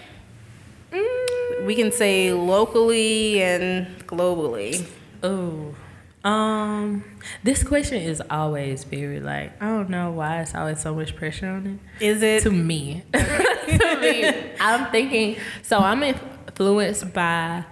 Mm. 0.92 1.66
We 1.66 1.76
can 1.76 1.92
say 1.92 2.32
locally 2.32 3.42
and 3.44 3.88
globally. 4.08 4.88
Oh, 5.22 5.76
um, 6.24 7.04
this 7.44 7.64
question 7.64 8.02
is 8.02 8.22
always 8.30 8.84
very 8.84 9.20
like 9.20 9.62
I 9.62 9.68
don't 9.68 9.90
know 9.90 10.12
why 10.12 10.42
it's 10.42 10.54
always 10.56 10.80
so 10.82 10.94
much 10.96 11.16
pressure 11.16 11.48
on 11.48 11.80
it. 12.00 12.04
Is 12.04 12.22
it. 12.24 12.44
To 12.44 12.52
me, 12.52 13.04
to 13.14 13.98
me, 14.02 14.52
I'm 14.60 14.92
thinking. 14.92 15.38
So 15.64 15.80
I'm 15.80 16.04
influenced 16.04 17.14
by 17.14 17.64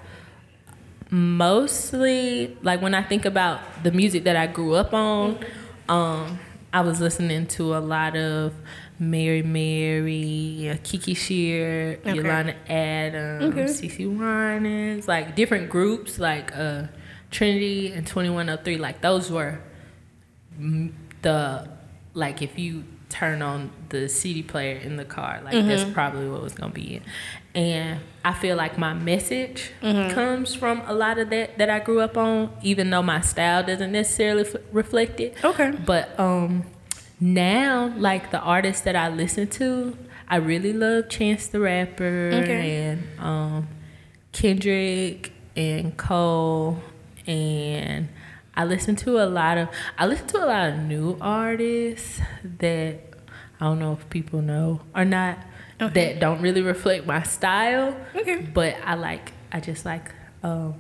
mostly 1.12 2.58
like 2.62 2.82
when 2.82 2.94
I 2.94 3.02
think 3.04 3.26
about 3.26 3.60
the 3.84 3.92
music 3.92 4.24
that 4.26 4.36
I 4.36 4.48
grew 4.48 4.76
up 4.76 4.94
on. 4.94 5.40
Um, 5.90 6.40
I 6.74 6.82
was 6.82 7.00
listening 7.00 7.48
to 7.48 7.76
a 7.78 7.80
lot 7.80 8.16
of 8.18 8.54
Mary 9.00 9.42
Mary, 9.42 10.70
uh, 10.70 10.76
Kiki 10.84 11.14
Sheard, 11.14 12.00
Okay. 12.00 12.14
Yolanda 12.16 12.56
Adams, 12.70 13.46
Okay. 13.46 13.64
CeCe 13.88 14.06
Winans, 14.18 15.08
like 15.08 15.36
different 15.36 15.70
groups 15.70 16.20
like 16.20 16.56
uh, 16.56 16.84
Trinity 17.38 17.92
and 17.92 18.06
2103. 18.08 18.78
Like 18.78 19.02
those 19.02 19.30
were 19.32 19.60
the 21.22 21.70
like 22.14 22.42
if 22.42 22.58
you 22.58 22.84
turn 23.10 23.42
on 23.42 23.70
the 23.90 24.10
CD 24.10 24.42
player 24.44 24.76
in 24.78 24.98
the 24.98 25.06
car, 25.06 25.40
like 25.44 25.54
that's 25.54 25.84
probably 25.92 26.28
what 26.30 26.42
was 26.42 26.54
gonna 26.54 26.74
be 26.74 26.96
it. 26.96 27.04
And 27.56 28.00
I 28.26 28.34
feel 28.34 28.56
like 28.58 28.78
my 28.78 28.94
message 28.94 29.72
comes 29.82 30.54
from 30.56 30.82
a 30.86 30.94
lot 30.94 31.18
of 31.20 31.30
that 31.30 31.58
that 31.60 31.70
I 31.70 31.80
grew 31.80 32.02
up 32.02 32.18
on, 32.18 32.52
even 32.64 32.90
though 32.90 33.04
my 33.04 33.22
style 33.22 33.64
doesn't 33.64 33.92
necessarily 33.92 34.42
f- 34.48 34.56
reflect 34.72 35.20
it. 35.20 35.36
Okay. 35.44 35.72
But 35.86 36.20
um, 36.20 36.64
now, 37.20 37.94
like 37.98 38.32
the 38.32 38.40
artists 38.40 38.82
that 38.84 38.96
I 38.96 39.10
listen 39.10 39.48
to, 39.62 39.96
I 40.28 40.38
really 40.38 40.74
love 40.74 41.10
Chance 41.10 41.48
the 41.48 41.60
Rapper 41.60 42.32
Okay. 42.34 42.76
and 42.82 43.08
um, 43.20 43.68
Kendrick 44.34 45.32
and 45.56 45.96
Cole, 45.98 46.78
and 47.28 48.08
I 48.56 48.64
listen 48.66 48.96
to 48.98 49.20
a 49.22 49.26
lot 49.28 49.58
of 49.58 49.70
I 49.98 50.08
listen 50.08 50.28
to 50.28 50.38
a 50.44 50.48
lot 50.48 50.70
of 50.70 50.80
new 50.80 51.18
artists 51.22 52.20
that 52.60 53.00
I 53.60 53.66
don't 53.66 53.80
know 53.80 53.94
if 53.94 54.10
people 54.10 54.42
know 54.42 54.82
or 54.96 55.06
not 55.06 55.38
Okay. 55.80 56.14
that 56.14 56.20
don't 56.20 56.42
really 56.42 56.62
reflect 56.64 57.06
my 57.06 57.22
style. 57.22 57.96
Okay. 58.16 58.38
But 58.52 58.78
I 58.84 58.96
like 58.96 59.32
I 59.52 59.60
just 59.60 59.86
like 59.86 60.12
um, 60.42 60.76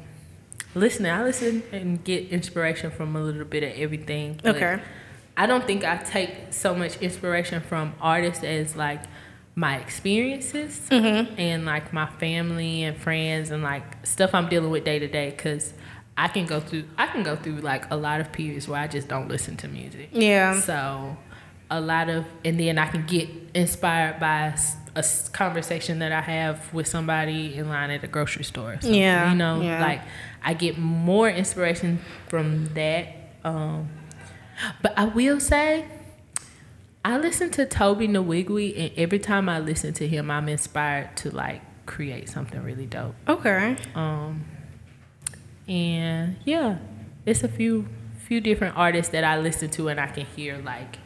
listening. 0.73 1.11
I 1.11 1.23
listen 1.23 1.61
and 1.71 2.03
get 2.03 2.29
inspiration 2.29 2.89
from 2.89 3.15
a 3.15 3.21
little 3.21 3.45
bit 3.45 3.61
of 3.63 3.73
everything. 3.79 4.41
Okay. 4.43 4.79
I 5.35 5.45
don't 5.45 5.65
think 5.67 5.83
I 5.85 5.97
take 5.97 6.31
so 6.51 6.73
much 6.73 6.97
inspiration 6.97 7.61
from 7.61 7.93
artists 8.01 8.43
as 8.43 8.75
like 8.75 9.01
my 9.53 9.77
experiences 9.77 10.81
Mm-hmm. 10.89 11.39
and 11.39 11.65
like 11.65 11.93
my 11.93 12.07
family 12.07 12.83
and 12.83 12.97
friends 12.97 13.51
and 13.51 13.61
like 13.61 13.83
stuff 14.05 14.33
I'm 14.33 14.49
dealing 14.49 14.71
with 14.71 14.83
day 14.83 14.97
to 14.97 15.07
day 15.07 15.29
because 15.29 15.73
I 16.17 16.27
can 16.27 16.45
go 16.47 16.59
through 16.59 16.85
I 16.97 17.07
can 17.07 17.23
go 17.23 17.35
through 17.35 17.57
like 17.61 17.89
a 17.91 17.95
lot 17.95 18.19
of 18.21 18.31
periods 18.31 18.67
where 18.67 18.79
I 18.79 18.87
just 18.87 19.07
don't 19.07 19.27
listen 19.27 19.55
to 19.57 19.67
music. 19.67 20.09
Yeah. 20.11 20.59
So 20.61 21.15
a 21.69 21.79
lot 21.79 22.09
of 22.09 22.25
and 22.43 22.59
then 22.59 22.77
I 22.77 22.87
can 22.87 23.05
get 23.05 23.29
inspired 23.53 24.19
by 24.19 24.55
a 24.95 25.05
conversation 25.31 25.99
that 25.99 26.11
I 26.11 26.21
have 26.21 26.73
with 26.73 26.87
somebody 26.87 27.53
in 27.55 27.69
line 27.69 27.91
at 27.91 28.01
the 28.01 28.07
grocery 28.07 28.43
store. 28.43 28.71
or 28.73 28.81
something, 28.81 28.95
Yeah, 28.95 29.29
You 29.31 29.37
know, 29.37 29.61
yeah. 29.61 29.79
like 29.81 30.01
I 30.43 30.53
get 30.55 30.77
more 30.79 31.29
inspiration 31.29 31.99
from 32.29 32.73
that. 32.73 33.07
Um, 33.43 33.89
but 34.81 34.97
I 34.97 35.05
will 35.05 35.39
say, 35.39 35.85
I 37.05 37.17
listen 37.19 37.51
to 37.51 37.65
Tobe 37.67 37.99
Nwigwe, 38.01 38.77
and 38.77 38.91
every 38.97 39.19
time 39.19 39.47
I 39.47 39.59
listen 39.59 39.93
to 39.93 40.07
him, 40.07 40.31
I'm 40.31 40.49
inspired 40.49 41.15
to 41.17 41.29
like 41.31 41.61
create 41.85 42.27
something 42.27 42.61
really 42.63 42.87
dope. 42.87 43.13
Okay. 43.29 43.77
Um, 43.93 44.45
and 45.67 46.37
yeah, 46.45 46.77
it's 47.25 47.43
a 47.43 47.47
few 47.47 47.87
few 48.25 48.41
different 48.41 48.75
artists 48.77 49.11
that 49.11 49.23
I 49.23 49.39
listen 49.39 49.69
to, 49.71 49.89
and 49.89 49.99
I 49.99 50.07
can 50.07 50.25
hear 50.25 50.57
like. 50.57 50.99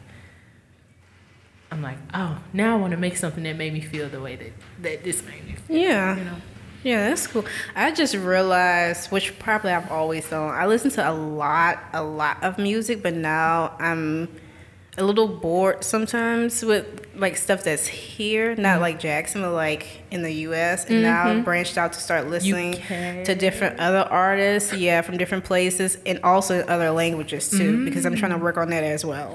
I'm 1.70 1.80
like, 1.80 1.96
oh, 2.12 2.38
now 2.52 2.76
I 2.76 2.78
want 2.78 2.90
to 2.90 2.98
make 2.98 3.16
something 3.16 3.44
that 3.44 3.56
made 3.56 3.72
me 3.72 3.80
feel 3.80 4.06
the 4.10 4.20
way 4.20 4.36
that, 4.36 4.52
that 4.82 5.04
this 5.04 5.24
made 5.24 5.46
me 5.46 5.54
feel. 5.54 5.78
Yeah. 5.78 6.18
You 6.18 6.24
know? 6.24 6.36
Yeah, 6.84 7.08
that's 7.08 7.26
cool. 7.26 7.44
I 7.76 7.92
just 7.92 8.14
realized, 8.14 9.10
which 9.10 9.38
probably 9.38 9.70
I've 9.70 9.90
always 9.90 10.28
done, 10.28 10.50
I 10.50 10.66
listen 10.66 10.90
to 10.92 11.10
a 11.10 11.14
lot, 11.14 11.78
a 11.92 12.02
lot 12.02 12.42
of 12.42 12.58
music, 12.58 13.02
but 13.02 13.14
now 13.14 13.74
I'm 13.78 14.28
a 14.98 15.04
little 15.04 15.28
bored 15.28 15.84
sometimes 15.84 16.62
with 16.62 17.06
like 17.14 17.36
stuff 17.36 17.64
that's 17.64 17.86
here, 17.86 18.56
not 18.56 18.74
mm-hmm. 18.74 18.82
like 18.82 19.00
Jackson, 19.00 19.42
but 19.42 19.52
like 19.52 20.01
in 20.12 20.22
the 20.22 20.32
U.S. 20.46 20.84
And 20.88 21.02
now 21.02 21.24
I've 21.28 21.44
branched 21.44 21.76
out 21.78 21.92
to 21.94 22.00
start 22.00 22.28
listening 22.28 22.74
UK. 22.74 23.24
to 23.24 23.34
different 23.34 23.80
other 23.80 24.00
artists, 24.10 24.72
yeah, 24.72 25.00
from 25.00 25.16
different 25.16 25.44
places, 25.44 25.98
and 26.06 26.20
also 26.22 26.60
other 26.66 26.90
languages 26.90 27.50
too, 27.50 27.84
because 27.84 28.04
I'm 28.06 28.14
trying 28.16 28.32
to 28.32 28.38
work 28.38 28.56
on 28.58 28.70
that 28.70 28.84
as 28.84 29.04
well. 29.04 29.32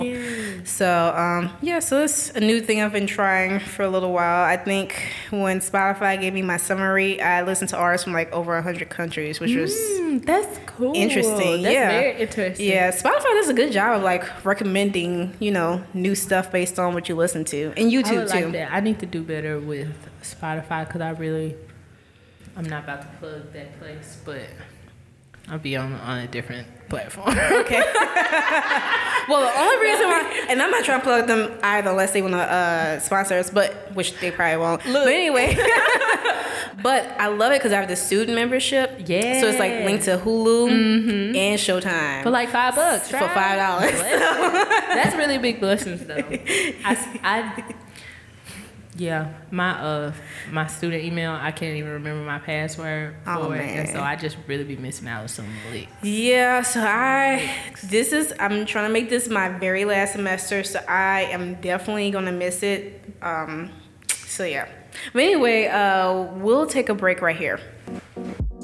So 0.66 1.14
um, 1.16 1.52
yeah, 1.62 1.80
so 1.80 2.04
it's 2.04 2.30
a 2.32 2.40
new 2.40 2.62
thing 2.62 2.82
I've 2.82 2.94
been 2.94 3.08
trying 3.08 3.60
for 3.60 3.84
a 3.84 3.90
little 3.90 4.14
while. 4.14 4.44
I 4.46 4.58
think 4.58 5.12
when 5.32 5.60
Spotify 5.60 6.20
gave 6.20 6.34
me 6.34 6.42
my 6.42 6.58
summary, 6.58 7.22
I 7.22 7.42
listened 7.44 7.70
to 7.72 7.78
artists 7.78 8.04
from 8.06 8.14
like 8.14 8.32
over 8.32 8.62
hundred 8.62 8.90
countries, 8.90 9.40
which 9.40 9.56
was 9.56 9.76
Mm, 9.98 10.26
that's 10.26 10.60
cool. 10.66 10.94
interesting. 10.96 11.62
That's 11.64 11.74
yeah, 11.74 11.90
very 11.90 12.22
interesting. 12.22 12.68
Yeah, 12.68 12.92
Spotify 12.92 13.24
does 13.40 13.50
a 13.50 13.54
good 13.54 13.72
job 13.72 13.98
of 13.98 14.04
like 14.04 14.24
recommending 14.46 15.34
you 15.40 15.52
know 15.52 15.84
new 15.94 16.16
stuff 16.16 16.52
based 16.52 16.78
on 16.80 16.94
what 16.94 17.10
you 17.10 17.16
listen 17.16 17.44
to, 17.46 17.74
and 17.78 17.88
I 17.88 17.92
YouTube 17.92 18.16
would 18.18 18.28
too. 18.30 18.44
like 18.46 18.52
that. 18.54 18.72
I 18.74 18.80
need 18.80 19.00
to 19.00 19.06
do 19.06 19.24
better 19.24 19.60
with 19.60 19.88
Spotify 20.36 20.86
because 20.88 21.02
I 21.02 21.12
really, 21.12 21.56
I'm 22.56 22.66
not 22.66 22.84
about 22.84 23.02
to 23.02 23.08
plug 23.20 23.54
that 23.54 23.80
place, 23.80 24.18
but 24.26 24.42
I'll 25.50 25.60
be 25.60 25.76
on 25.78 25.94
on 25.94 26.20
a 26.20 26.28
different 26.28 26.68
platform. 26.90 27.28
Okay. 27.58 27.82
well, 29.30 29.42
the 29.42 29.60
only 29.60 29.86
reason 29.86 30.08
why, 30.08 30.46
and 30.50 30.62
I'm 30.62 30.72
not 30.72 30.84
trying 30.86 31.00
to 31.00 31.04
plug 31.04 31.28
them 31.28 31.58
either, 31.64 31.90
unless 31.90 32.12
they 32.14 32.22
want 32.22 32.34
to 32.34 32.40
uh, 32.40 33.00
sponsor 33.00 33.36
us, 33.36 33.50
but 33.50 33.74
which 33.94 34.18
they 34.20 34.32
probably 34.32 34.58
won't. 34.58 34.82
But 34.86 35.08
anyway, 35.08 35.56
but 36.82 37.04
I 37.20 37.28
love 37.28 37.52
it 37.52 37.60
because 37.60 37.74
I 37.74 37.80
have 37.80 37.88
the 37.90 37.96
student 37.96 38.36
membership. 38.36 39.02
Yeah. 39.06 39.42
So 39.42 39.48
it's 39.48 39.60
like 39.60 39.72
linked 39.86 40.06
to 40.06 40.18
Hulu 40.18 40.70
and 41.36 41.60
Showtime 41.60 42.24
For 42.24 42.30
like 42.30 42.50
five 42.50 42.76
bucks. 42.76 43.10
For 43.10 43.18
right? 43.18 43.82
$5. 43.82 44.00
That's 44.96 45.16
really 45.16 45.38
big 45.38 45.60
blessings 45.60 46.06
though. 46.06 46.16
I, 46.86 46.98
I- 47.24 47.74
yeah, 48.98 49.34
my 49.52 49.72
uh 49.80 50.12
my 50.52 50.68
student 50.68 51.04
email, 51.04 51.32
I 51.32 51.52
can't 51.52 51.76
even 51.78 51.92
remember 51.92 52.24
my 52.26 52.40
password 52.40 53.16
for 53.24 53.30
Oh, 53.30 53.52
it. 53.52 53.62
And 53.62 53.90
so. 53.90 54.02
I 54.02 54.16
just 54.16 54.38
really 54.48 54.64
be 54.64 54.76
missing 54.76 55.08
out 55.08 55.22
on 55.22 55.28
some 55.28 55.48
licks. 55.72 55.92
Yeah, 56.02 56.62
so 56.64 56.82
I 56.82 57.52
this 57.84 58.12
is 58.12 58.34
I'm 58.40 58.66
trying 58.66 58.88
to 58.90 58.94
make 58.94 59.10
this 59.10 59.30
my 59.30 59.50
very 59.50 59.86
last 59.86 60.14
semester, 60.14 60.64
so 60.64 60.80
I 60.88 61.24
am 61.24 61.56
definitely 61.62 62.12
gonna 62.12 62.32
miss 62.32 62.64
it. 62.64 63.02
Um, 63.22 63.72
so 64.10 64.44
yeah. 64.44 64.68
But 65.14 65.22
anyway, 65.24 65.68
uh, 65.68 66.24
we'll 66.38 66.66
take 66.66 66.90
a 66.90 66.96
break 66.96 67.22
right 67.22 67.36
here. 67.38 67.60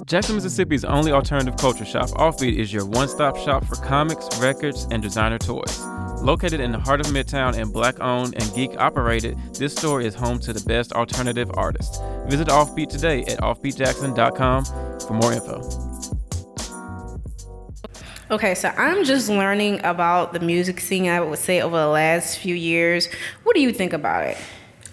Jackson, 0.06 0.36
Mississippi's 0.36 0.84
only 0.84 1.14
alternative 1.14 1.56
culture 1.58 1.86
shop, 1.86 2.10
Offbeat 2.10 2.58
is 2.58 2.74
your 2.74 2.86
one 2.86 3.08
stop 3.08 3.38
shop 3.38 3.64
for 3.64 3.76
comics, 3.76 4.28
records, 4.40 4.86
and 4.92 5.02
designer 5.02 5.38
toys. 5.38 5.80
Located 6.22 6.60
in 6.60 6.74
the 6.74 6.80
heart 6.80 7.00
of 7.00 7.08
Midtown 7.08 7.56
and 7.56 7.72
black 7.72 8.00
owned 8.02 8.34
and 8.36 8.54
geek 8.54 8.72
operated, 8.78 9.38
this 9.54 9.74
store 9.74 10.02
is 10.02 10.14
home 10.14 10.40
to 10.40 10.52
the 10.52 10.60
best 10.68 10.92
alternative 10.92 11.50
artists. 11.54 12.00
Visit 12.28 12.50
Offbeat 12.50 12.90
today 12.90 13.22
at 13.22 13.40
offbeatjackson.com 13.40 14.66
for 15.00 15.14
more 15.14 15.32
info. 15.32 15.62
Okay, 18.30 18.56
so 18.56 18.70
I'm 18.70 19.06
just 19.06 19.30
learning 19.30 19.80
about 19.86 20.34
the 20.34 20.40
music 20.42 20.82
scene. 20.82 21.08
I 21.08 21.22
would 21.22 21.40
say 21.40 21.62
over 21.62 21.78
the 21.78 21.88
last 21.88 22.40
few 22.40 22.56
years. 22.56 23.08
What 23.44 23.56
do 23.56 23.62
you 23.62 23.72
think 23.72 23.94
about 23.94 24.26
it? 24.26 24.38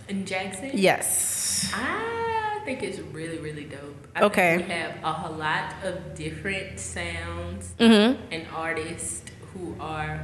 In 0.09 0.25
Jackson? 0.25 0.71
Yes. 0.73 1.73
I 1.75 2.61
think 2.65 2.83
it's 2.83 2.99
really, 2.99 3.39
really 3.39 3.65
dope. 3.65 4.00
I 4.17 4.23
Okay. 4.25 4.57
We 4.59 4.63
have 4.65 4.95
a 5.05 5.13
whole 5.13 5.37
lot 5.37 5.75
of 5.85 6.15
different 6.15 6.79
sounds 6.81 7.75
Mm-hmm. 7.79 8.33
and 8.33 8.47
artists 8.55 9.23
who 9.53 9.77
are 9.81 10.21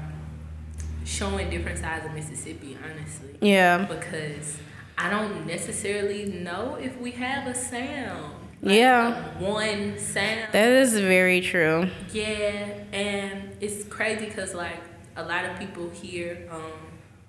showing 1.05 1.51
different 1.51 1.79
sides 1.79 2.05
of 2.07 2.13
Mississippi, 2.13 2.77
honestly. 2.85 3.37
Yeah. 3.41 3.85
Because 3.87 4.59
I 4.99 5.11
don't 5.11 5.47
necessarily 5.47 6.27
know 6.27 6.77
if 6.81 6.99
we 7.01 7.13
have 7.13 7.47
a 7.47 7.55
sound. 7.55 8.35
Yeah. 8.63 9.39
one 9.39 9.99
sound. 9.99 10.53
That 10.53 10.69
is 10.73 10.95
very 10.99 11.41
true. 11.41 11.89
Yeah, 12.13 12.81
and 12.93 13.57
it's 13.61 13.85
crazy 13.85 14.27
because 14.27 14.55
like 14.55 14.81
a 15.17 15.23
lot 15.23 15.45
of 15.45 15.59
people 15.59 15.91
here, 15.91 16.49
um, 16.51 16.63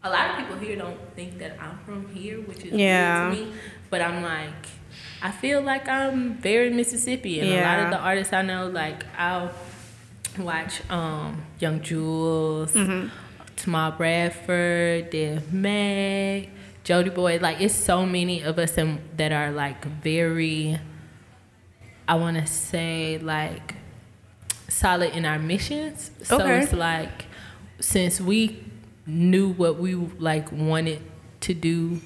a 0.03 0.09
lot 0.09 0.31
of 0.31 0.37
people 0.37 0.57
here 0.57 0.75
don't 0.77 0.97
think 1.15 1.37
that 1.39 1.57
I'm 1.61 1.77
from 1.79 2.07
here, 2.15 2.39
which 2.41 2.63
is 2.63 2.73
Yeah. 2.73 3.29
weird 3.29 3.37
to 3.39 3.45
me. 3.45 3.57
But 3.89 4.01
I'm 4.01 4.21
like, 4.23 4.53
I 5.21 5.31
feel 5.31 5.61
like 5.61 5.87
I'm 5.87 6.35
very 6.35 6.69
Mississippi, 6.69 7.39
and 7.39 7.49
a 7.49 7.61
lot 7.63 7.79
of 7.85 7.91
the 7.91 7.97
artists 7.97 8.33
I 8.33 8.41
know, 8.41 8.67
like 8.67 9.03
I'll 9.17 9.51
watch 10.39 10.81
um, 10.89 11.43
Young 11.59 11.81
Jules, 11.81 12.73
Mm-hmm. 12.73 13.07
Tamar 13.55 13.91
Bradford, 13.97 15.09
Dev 15.09 15.51
Mag, 15.51 16.49
Jody 16.83 17.09
Boy. 17.09 17.39
Like 17.41 17.59
it's 17.59 17.73
so 17.73 18.05
many 18.05 18.41
of 18.43 18.59
us 18.59 18.77
in, 18.77 18.99
that 19.17 19.31
are 19.31 19.51
like 19.51 19.83
very. 19.85 20.79
I 22.07 22.15
want 22.15 22.37
to 22.37 22.45
say 22.47 23.17
like 23.17 23.75
solid 24.69 25.13
in 25.13 25.25
our 25.25 25.39
missions. 25.39 26.11
So 26.23 26.39
Okay. 26.39 26.59
it's 26.59 26.71
like 26.73 27.25
since 27.79 28.21
we 28.21 28.63
knew 29.05 29.49
what 29.53 29.77
we 29.79 29.95
like 29.95 30.51
wanted 30.51 31.01
to 31.41 31.53
do 31.53 32.01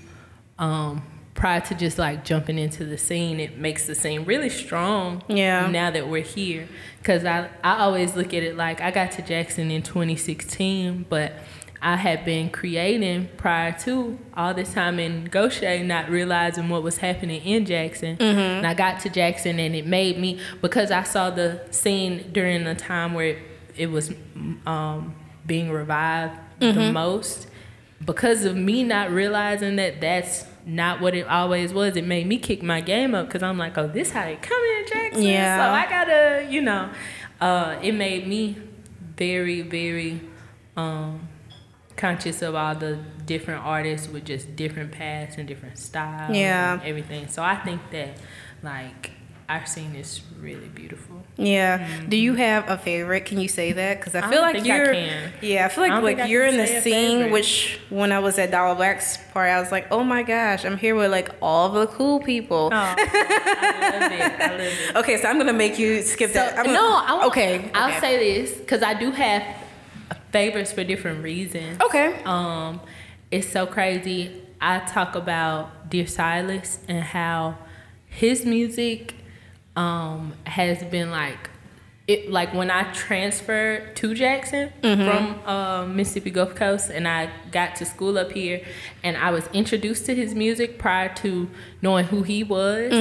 um 0.60 1.02
prior 1.42 1.60
to 1.60 1.74
just 1.74 1.98
like 1.98 2.24
jumping 2.24 2.60
into 2.60 2.86
the 2.86 3.00
scene, 3.00 3.40
it 3.40 3.58
makes 3.58 3.88
the 3.88 3.96
scene 3.96 4.24
really 4.26 4.48
strong. 4.48 5.24
Yeah. 5.28 5.72
Now 5.72 5.90
that 5.90 6.08
we're 6.08 6.22
here, 6.22 6.68
because 7.00 7.26
I 7.26 7.50
I 7.64 7.80
always 7.80 8.16
look 8.16 8.28
at 8.28 8.44
it 8.44 8.56
like 8.56 8.80
I 8.80 8.92
got 8.92 9.12
to 9.14 9.24
Jackson 9.24 9.72
in 9.72 9.82
2016, 9.82 11.08
but 11.10 11.34
I 11.82 11.96
had 11.96 12.26
been 12.26 12.52
creating 12.52 13.28
prior 13.38 13.72
to 13.86 14.20
all 14.38 14.54
this 14.54 14.72
time 14.76 15.00
in 15.00 15.26
Gautier, 15.26 15.84
not 15.84 16.12
realizing 16.12 16.70
what 16.70 16.84
was 16.84 16.98
happening 16.98 17.42
in 17.42 17.66
Jackson. 17.66 18.18
And 18.22 18.68
I 18.68 18.76
got 18.76 19.00
to 19.00 19.10
Jackson, 19.10 19.60
and 19.60 19.76
it 19.76 19.88
made 19.88 20.20
me 20.20 20.40
because 20.62 20.92
I 20.92 21.02
saw 21.02 21.32
the 21.32 21.60
scene 21.72 22.30
during 22.32 22.66
the 22.66 22.76
time 22.76 23.16
where 23.16 23.26
it, 23.26 23.40
it 23.76 23.88
was 23.88 24.14
um, 24.68 25.16
being 25.48 25.72
revived 25.72 26.38
the 26.60 26.92
most. 26.92 27.48
Because 28.06 28.46
of 28.46 28.56
me 28.56 28.84
not 28.84 29.10
realizing 29.10 29.76
that 29.78 30.02
that's 30.02 30.46
not 30.66 31.02
what 31.02 31.16
it 31.16 31.28
always 31.28 31.74
was, 31.74 31.96
it 31.96 32.06
made 32.06 32.28
me 32.28 32.38
kick 32.38 32.62
my 32.64 32.82
game 32.82 33.14
up 33.16 33.28
because 33.28 33.44
I'm 33.44 33.58
like, 33.58 33.78
oh, 33.78 33.88
this 33.88 34.12
how 34.12 34.26
they 34.26 34.36
come 34.38 34.62
in 34.62 34.86
Jackson. 34.88 35.24
Yeah. 35.24 35.58
So 35.58 35.72
I 35.74 35.90
gotta, 35.90 36.48
you 36.50 36.62
know, 36.62 36.90
uh, 37.40 37.78
it 37.82 37.94
made 37.94 38.28
me 38.28 38.58
very, 39.18 39.62
very 39.62 40.22
um, 40.78 41.28
conscious 41.98 42.42
of 42.42 42.56
all 42.56 42.76
the 42.76 43.00
different 43.26 43.64
artists 43.66 44.08
with 44.08 44.26
just 44.26 44.56
different 44.56 44.92
paths 44.92 45.38
and 45.38 45.48
different 45.48 45.78
styles 45.78 46.36
Yeah. 46.36 46.74
and 46.74 46.84
everything. 46.84 47.28
So 47.28 47.44
I 47.44 47.56
think 47.56 47.82
that 47.92 48.18
like 48.64 49.12
our 49.50 49.66
scene 49.66 49.96
is 49.96 50.22
really 50.40 50.68
beautiful. 50.70 51.24
Yeah. 51.38 51.88
Do 52.08 52.16
you 52.18 52.36
have 52.36 52.70
a 52.70 52.78
favorite? 52.78 53.26
Can 53.26 53.40
you 53.40 53.48
say 53.48 53.72
that? 53.74 54.00
Because 54.00 54.16
I 54.16 54.20
I 54.20 54.30
feel 54.30 54.42
don't 54.42 54.54
like 54.54 54.66
you're. 54.66 54.94
can. 54.94 55.34
Yeah, 55.42 55.66
I 55.66 55.70
feel 55.70 55.84
like 55.84 55.92
don't 55.92 56.04
like 56.04 56.30
you're 56.30 56.46
in 56.46 56.58
the 56.58 56.68
scene. 56.68 56.82
favorite. 57.20 57.32
Which 57.32 57.80
when 57.90 58.12
I 58.12 58.20
was 58.20 58.38
at 58.40 58.52
Dollar 58.52 58.76
Black's 58.76 59.18
party, 59.34 59.52
I 59.52 59.60
was 59.60 59.72
like, 59.72 59.88
oh 59.92 60.04
my 60.04 60.24
gosh, 60.24 60.64
I'm 60.66 60.78
here 60.78 60.96
with 60.96 61.12
like 61.12 61.30
all 61.42 61.70
the 61.70 61.88
cool 61.88 62.20
people. 62.20 62.70
Oh, 62.72 62.76
I 62.76 64.00
love 64.00 64.12
it. 64.12 64.42
I 64.42 64.52
love 64.52 64.60
it. 64.62 64.96
Okay, 64.98 65.18
so 65.22 65.28
I'm 65.30 65.38
gonna 65.38 65.54
make 65.54 65.78
you 65.80 66.02
skip 66.02 66.30
So, 66.30 66.36
that. 66.36 66.58
I'm 66.58 66.66
gonna- 66.66 66.78
no, 66.78 66.96
I 67.06 67.14
won't- 67.14 67.26
okay. 67.28 67.72
I'll 67.74 67.90
okay. 67.90 68.00
say 68.00 68.18
this 68.42 68.58
because 68.58 68.84
I 68.84 68.94
do 68.94 69.12
have 69.12 69.44
favorites 70.32 70.72
for 70.72 70.84
different 70.84 71.24
reasons. 71.24 71.80
Okay. 71.82 72.22
Um, 72.26 72.82
it's 73.32 73.50
so 73.50 73.66
crazy. 73.66 74.44
I 74.60 74.80
talk 74.80 75.16
about 75.16 75.90
Dear 75.90 76.06
Silas 76.08 76.80
and 76.88 77.04
how 77.04 77.58
his 78.06 78.46
music 78.46 79.16
um, 79.76 80.34
has 80.46 80.84
been 80.84 81.12
like 81.12 81.50
it 82.08 82.30
like 82.32 82.54
when 82.54 82.70
I 82.72 82.92
transferred 82.94 83.96
to 83.98 84.14
Jackson 84.16 84.72
from 84.82 85.40
uh, 85.48 85.86
Mississippi 85.86 86.32
Gulf 86.32 86.56
Coast 86.56 86.90
and 86.90 87.08
I 87.08 87.30
got 87.52 87.76
to 87.78 87.86
school 87.86 88.18
up 88.18 88.32
here 88.32 88.66
and 89.04 89.16
I 89.16 89.32
was 89.32 89.48
introduced 89.54 90.08
to 90.08 90.16
his 90.16 90.34
music 90.36 90.78
prior 90.80 91.14
to 91.16 91.48
knowing 91.82 92.06
who 92.06 92.24
he 92.24 92.44
was. 92.44 92.92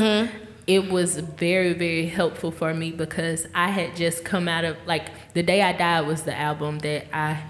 It 0.66 0.90
was 0.90 1.16
very 1.16 1.72
very 1.72 2.06
helpful 2.06 2.50
for 2.52 2.72
me 2.74 2.92
because 2.92 3.48
I 3.54 3.70
had 3.70 3.96
just 3.96 4.24
come 4.24 4.46
out 4.46 4.64
of 4.64 4.76
like 4.86 5.08
the 5.34 5.42
day 5.42 5.62
I 5.62 5.72
died 5.72 6.06
was 6.06 6.22
the 6.22 6.36
album 6.38 6.78
that 6.80 7.06
I 7.12 7.42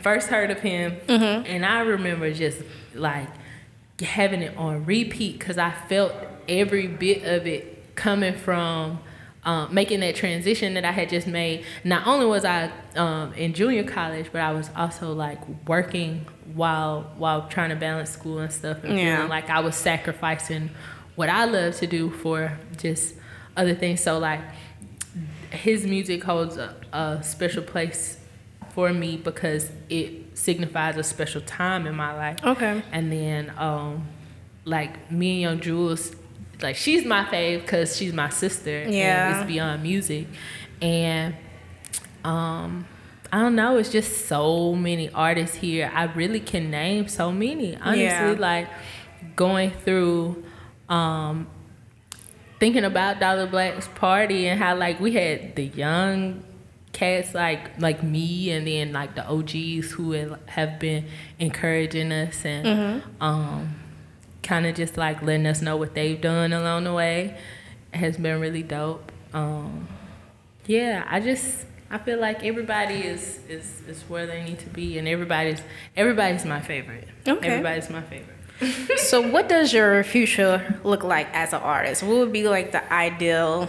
first 0.00 0.28
heard 0.28 0.50
of 0.50 0.60
him. 0.60 0.96
And 1.46 1.66
I 1.66 1.80
remember 1.80 2.32
just 2.32 2.62
like 2.94 3.28
having 4.00 4.40
it 4.42 4.56
on 4.56 4.86
repeat 4.86 5.38
because 5.38 5.58
I 5.58 5.70
felt 5.88 6.12
every 6.48 6.86
bit 6.86 7.24
of 7.24 7.46
it 7.46 7.73
coming 7.94 8.34
from 8.34 8.98
um, 9.44 9.74
making 9.74 10.00
that 10.00 10.16
transition 10.16 10.72
that 10.74 10.84
I 10.86 10.90
had 10.92 11.10
just 11.10 11.26
made. 11.26 11.64
Not 11.84 12.06
only 12.06 12.24
was 12.26 12.44
I 12.46 12.70
um, 12.96 13.34
in 13.34 13.52
junior 13.52 13.84
college, 13.84 14.30
but 14.32 14.40
I 14.40 14.52
was 14.52 14.70
also 14.74 15.12
like 15.12 15.38
working 15.68 16.26
while 16.54 17.12
while 17.18 17.48
trying 17.48 17.70
to 17.70 17.76
balance 17.76 18.10
school 18.10 18.38
and 18.38 18.50
stuff, 18.52 18.82
and 18.84 18.96
Yeah. 18.98 19.16
feeling 19.16 19.28
like 19.30 19.50
I 19.50 19.60
was 19.60 19.76
sacrificing 19.76 20.70
what 21.14 21.28
I 21.28 21.44
love 21.44 21.76
to 21.76 21.86
do 21.86 22.10
for 22.10 22.58
just 22.78 23.14
other 23.56 23.74
things. 23.74 24.00
So 24.00 24.18
like 24.18 24.40
his 25.50 25.86
music 25.86 26.24
holds 26.24 26.56
a, 26.56 26.74
a 26.92 27.22
special 27.22 27.62
place 27.62 28.18
for 28.70 28.92
me 28.92 29.16
because 29.16 29.70
it 29.88 30.36
signifies 30.36 30.96
a 30.96 31.04
special 31.04 31.40
time 31.42 31.86
in 31.86 31.94
my 31.94 32.12
life. 32.14 32.38
Okay. 32.44 32.82
And 32.90 33.12
then, 33.12 33.52
um, 33.56 34.08
like 34.64 35.12
me 35.12 35.32
and 35.34 35.40
Young 35.42 35.60
Jules, 35.60 36.16
like 36.62 36.76
she's 36.76 37.04
my 37.04 37.24
fave 37.24 37.62
because 37.62 37.96
she's 37.96 38.12
my 38.12 38.28
sister. 38.30 38.82
and 38.82 38.94
Yeah. 38.94 39.38
it's 39.40 39.46
beyond 39.46 39.82
music, 39.82 40.26
and 40.82 41.34
um, 42.24 42.86
I 43.32 43.38
don't 43.40 43.54
know. 43.56 43.76
It's 43.78 43.90
just 43.90 44.26
so 44.26 44.74
many 44.74 45.10
artists 45.10 45.56
here. 45.56 45.90
I 45.94 46.04
really 46.04 46.40
can 46.40 46.70
name 46.70 47.08
so 47.08 47.32
many. 47.32 47.76
Honestly, 47.76 48.02
Yeah. 48.04 48.34
like 48.38 48.68
going 49.36 49.70
through. 49.70 50.44
Um, 50.88 51.46
thinking 52.60 52.84
about 52.84 53.20
Dollar 53.20 53.46
Black's 53.46 53.88
party 53.88 54.46
and 54.46 54.60
how 54.60 54.76
like 54.76 55.00
we 55.00 55.12
had 55.12 55.56
the 55.56 55.64
young 55.64 56.42
cats 56.92 57.34
like 57.34 57.78
like 57.80 58.02
me 58.04 58.50
and 58.50 58.66
then 58.66 58.92
like 58.92 59.14
the 59.16 59.26
OGs 59.28 59.90
who 59.92 60.12
have 60.46 60.78
been 60.78 61.04
encouraging 61.40 62.12
us 62.12 62.44
and 62.44 63.02
um 63.20 63.74
kind 64.44 64.66
of 64.66 64.74
just 64.76 64.96
like 64.96 65.20
letting 65.22 65.46
us 65.46 65.60
know 65.60 65.76
what 65.76 65.94
they've 65.94 66.20
done 66.20 66.52
along 66.52 66.84
the 66.84 66.92
way 66.92 67.36
has 67.92 68.16
been 68.16 68.40
really 68.40 68.62
dope. 68.62 69.10
Um 69.32 69.88
yeah, 70.66 71.04
I 71.08 71.18
just 71.20 71.66
I 71.90 71.98
feel 71.98 72.20
like 72.20 72.44
everybody 72.44 72.94
is 73.02 73.40
is 73.48 73.82
is 73.88 74.02
where 74.02 74.26
they 74.26 74.44
need 74.44 74.58
to 74.60 74.68
be 74.68 74.98
and 74.98 75.08
everybody's 75.08 75.60
everybody's 75.96 76.44
my 76.44 76.60
favorite. 76.60 77.08
Okay. 77.26 77.48
Everybody's 77.48 77.90
my 77.90 78.02
favorite. 78.02 78.30
So, 78.98 79.20
what 79.20 79.48
does 79.48 79.72
your 79.72 80.02
future 80.04 80.78
look 80.84 81.02
like 81.02 81.26
as 81.34 81.52
an 81.52 81.60
artist? 81.60 82.04
What 82.04 82.18
would 82.18 82.32
be 82.32 82.46
like 82.48 82.70
the 82.70 82.82
ideal 82.92 83.68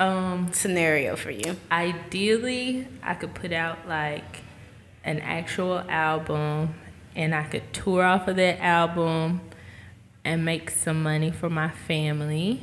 Um 0.00 0.50
scenario 0.52 1.14
for 1.14 1.30
you? 1.30 1.56
ideally 1.70 2.88
i 3.02 3.14
could 3.14 3.32
put 3.34 3.52
out 3.52 3.78
like 3.88 4.42
an 5.04 5.20
actual 5.20 5.78
album 5.88 6.74
and 7.14 7.32
i 7.34 7.44
could 7.44 7.62
tour 7.72 8.02
off 8.02 8.26
of 8.26 8.34
that 8.36 8.58
album 8.60 9.40
and 10.24 10.44
make 10.44 10.70
some 10.70 11.02
money 11.02 11.30
for 11.30 11.50
my 11.50 11.68
family 11.70 12.62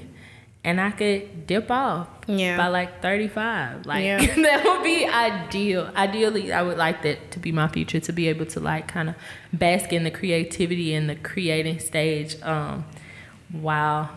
and 0.64 0.80
i 0.80 0.92
could 0.92 1.48
dip 1.48 1.70
off 1.72 2.08
Yeah. 2.28 2.56
by 2.58 2.68
like 2.68 3.02
35 3.02 3.86
like 3.86 4.04
Yeah. 4.04 4.18
that 4.36 4.64
would 4.66 4.84
be 4.84 5.06
ideal 5.06 5.90
ideally 5.96 6.52
i 6.54 6.62
would 6.62 6.78
like 6.78 7.02
that 7.04 7.32
to 7.32 7.40
be 7.40 7.52
my 7.52 7.68
future 7.68 8.00
to 8.00 8.12
be 8.14 8.28
able 8.28 8.46
to 8.48 8.60
like 8.60 8.88
kind 8.88 9.10
of 9.10 9.16
bask 9.54 9.92
in 9.94 10.04
the 10.04 10.12
creativity 10.12 10.94
and 10.94 11.10
the 11.10 11.16
creating 11.16 11.80
stage 11.80 12.40
um, 12.44 12.86
while 13.52 14.10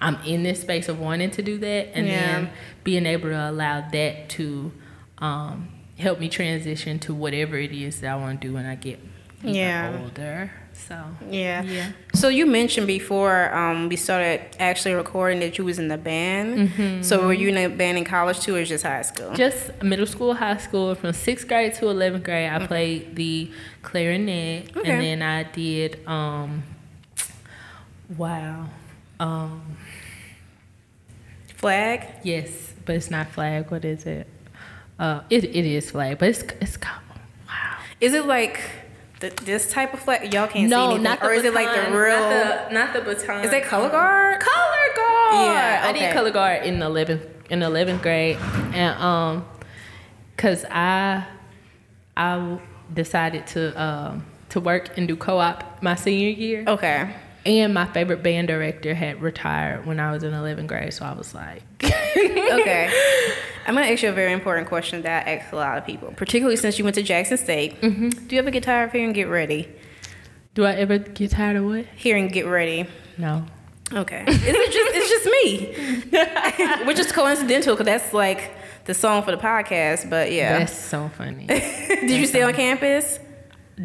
i'm 0.00 0.16
in 0.24 0.42
this 0.44 0.60
space 0.60 0.88
of 0.88 0.98
wanting 1.00 1.30
to 1.30 1.42
do 1.42 1.58
that 1.58 1.88
and 1.96 2.06
Yeah. 2.06 2.20
then 2.26 2.50
being 2.84 3.06
able 3.06 3.28
to 3.30 3.50
allow 3.50 3.80
that 3.90 4.28
to 4.30 4.72
um, 5.18 5.68
help 5.98 6.20
me 6.20 6.28
transition 6.28 6.98
to 7.00 7.12
whatever 7.12 7.56
it 7.56 7.72
is 7.72 8.00
that 8.02 8.12
I 8.12 8.16
want 8.16 8.40
to 8.40 8.46
do 8.48 8.54
when 8.54 8.64
I 8.66 8.76
get 8.76 9.00
Yeah. 9.42 9.98
older. 10.00 10.52
So 10.86 10.94
Yeah. 11.28 11.62
yeah. 11.62 11.92
So 12.14 12.28
you 12.28 12.46
mentioned 12.46 12.86
before 12.86 13.52
um, 13.54 13.88
we 13.88 13.96
started 13.96 14.40
actually 14.58 14.94
recording 14.94 15.40
that 15.40 15.58
you 15.58 15.64
was 15.64 15.78
in 15.78 15.88
the 15.88 15.98
band. 15.98 16.70
Mm-hmm. 16.70 17.02
So 17.02 17.26
were 17.26 17.32
you 17.34 17.48
in 17.48 17.56
a 17.58 17.66
band 17.68 17.98
in 17.98 18.04
college 18.04 18.40
too, 18.40 18.54
or 18.56 18.64
just 18.64 18.84
high 18.84 19.02
school? 19.02 19.32
Just 19.34 19.82
middle 19.82 20.06
school, 20.06 20.34
high 20.34 20.56
school, 20.56 20.94
from 20.94 21.12
sixth 21.12 21.46
grade 21.48 21.74
to 21.74 21.88
eleventh 21.90 22.24
grade, 22.24 22.50
I 22.50 22.66
played 22.66 23.16
the 23.16 23.50
clarinet, 23.82 24.76
Okay. 24.76 24.90
and 24.90 25.02
then 25.02 25.22
I 25.22 25.42
did. 25.42 26.00
Um, 26.06 26.62
wow. 28.16 28.66
Um, 29.20 29.76
Flag. 31.56 32.06
yes, 32.22 32.72
but 32.86 32.94
it's 32.94 33.10
not 33.10 33.28
flag. 33.30 33.70
What 33.70 33.84
is 33.84 34.06
it? 34.06 34.26
Uh, 34.98 35.20
it 35.28 35.44
it 35.44 35.66
is 35.66 35.90
flag, 35.90 36.18
but 36.18 36.28
it's 36.28 36.42
it's 36.60 36.76
called. 36.76 37.02
Wow. 37.48 37.78
Is 38.00 38.14
it 38.14 38.26
like 38.26 38.60
the, 39.20 39.30
this 39.44 39.70
type 39.70 39.92
of 39.94 40.00
flag? 40.00 40.32
Y'all 40.32 40.46
can't 40.46 40.54
see 40.54 40.64
it. 40.64 40.68
No, 40.68 40.84
anything. 40.86 41.02
not 41.02 41.20
the 41.20 41.26
or 41.26 41.32
is 41.32 41.44
it 41.44 41.54
like 41.54 41.66
baton, 41.68 41.92
the 41.92 41.98
real? 41.98 42.18
Not 42.20 42.68
the, 42.68 42.74
not 42.74 42.92
the 42.94 43.00
baton. 43.00 43.44
is 43.44 43.52
it 43.52 43.64
color 43.64 43.88
guard? 43.88 44.40
Color 44.40 44.94
guard. 44.96 45.34
Yeah, 45.34 45.82
I 45.84 45.92
did 45.92 46.12
color 46.12 46.30
guard 46.30 46.64
in 46.64 46.80
eleventh 46.82 47.26
in 47.50 47.62
eleventh 47.62 48.02
grade, 48.02 48.36
and 48.72 48.98
um, 49.02 49.46
cause 50.36 50.64
I 50.70 51.26
I 52.16 52.58
decided 52.94 53.46
to 53.48 53.80
um 53.82 54.24
to 54.50 54.60
work 54.60 54.96
and 54.96 55.06
do 55.06 55.14
co-op 55.16 55.82
my 55.82 55.94
senior 55.94 56.30
year, 56.30 56.64
Okay. 56.66 57.14
And 57.46 57.72
my 57.74 57.86
favorite 57.86 58.22
band 58.22 58.48
director 58.48 58.94
had 58.94 59.22
retired 59.22 59.86
when 59.86 60.00
I 60.00 60.12
was 60.12 60.22
in 60.22 60.32
eleventh 60.34 60.68
grade, 60.68 60.92
so 60.92 61.04
I 61.04 61.12
was 61.12 61.34
like, 61.34 61.62
Okay. 61.84 62.90
I'm 63.66 63.74
gonna 63.74 63.86
ask 63.86 64.02
you 64.02 64.08
a 64.08 64.12
very 64.12 64.32
important 64.32 64.68
question 64.68 65.02
that 65.02 65.26
I 65.26 65.36
ask 65.36 65.52
a 65.52 65.56
lot 65.56 65.76
of 65.78 65.84
people, 65.86 66.12
particularly 66.16 66.56
since 66.56 66.78
you 66.78 66.84
went 66.84 66.94
to 66.96 67.02
Jackson 67.02 67.36
State. 67.36 67.80
Mm-hmm. 67.80 68.08
Do 68.26 68.34
you 68.34 68.40
ever 68.40 68.50
get 68.50 68.62
tired 68.62 68.86
of 68.86 68.92
hearing 68.92 69.12
"Get 69.12 69.28
Ready"? 69.28 69.68
do 70.54 70.64
I 70.64 70.72
ever 70.74 70.98
get 70.98 71.30
tired 71.30 71.56
of 71.56 71.64
what? 71.66 71.84
Hearing 71.96 72.28
"Get 72.28 72.46
Ready." 72.46 72.86
No. 73.16 73.44
Okay. 73.92 74.24
Is 74.26 74.42
it 74.44 74.72
just 74.72 74.96
it's 74.96 75.10
just 75.10 76.80
me? 76.80 76.84
Which 76.86 76.98
is 76.98 77.10
coincidental 77.12 77.74
because 77.74 77.86
that's 77.86 78.12
like 78.12 78.50
the 78.84 78.94
song 78.94 79.22
for 79.22 79.30
the 79.30 79.36
podcast. 79.36 80.08
But 80.10 80.32
yeah. 80.32 80.58
That's 80.58 80.76
so 80.76 81.08
funny. 81.16 81.46
Did 81.48 82.10
you 82.10 82.26
stay 82.26 82.42
on 82.42 82.52
campus? 82.54 83.18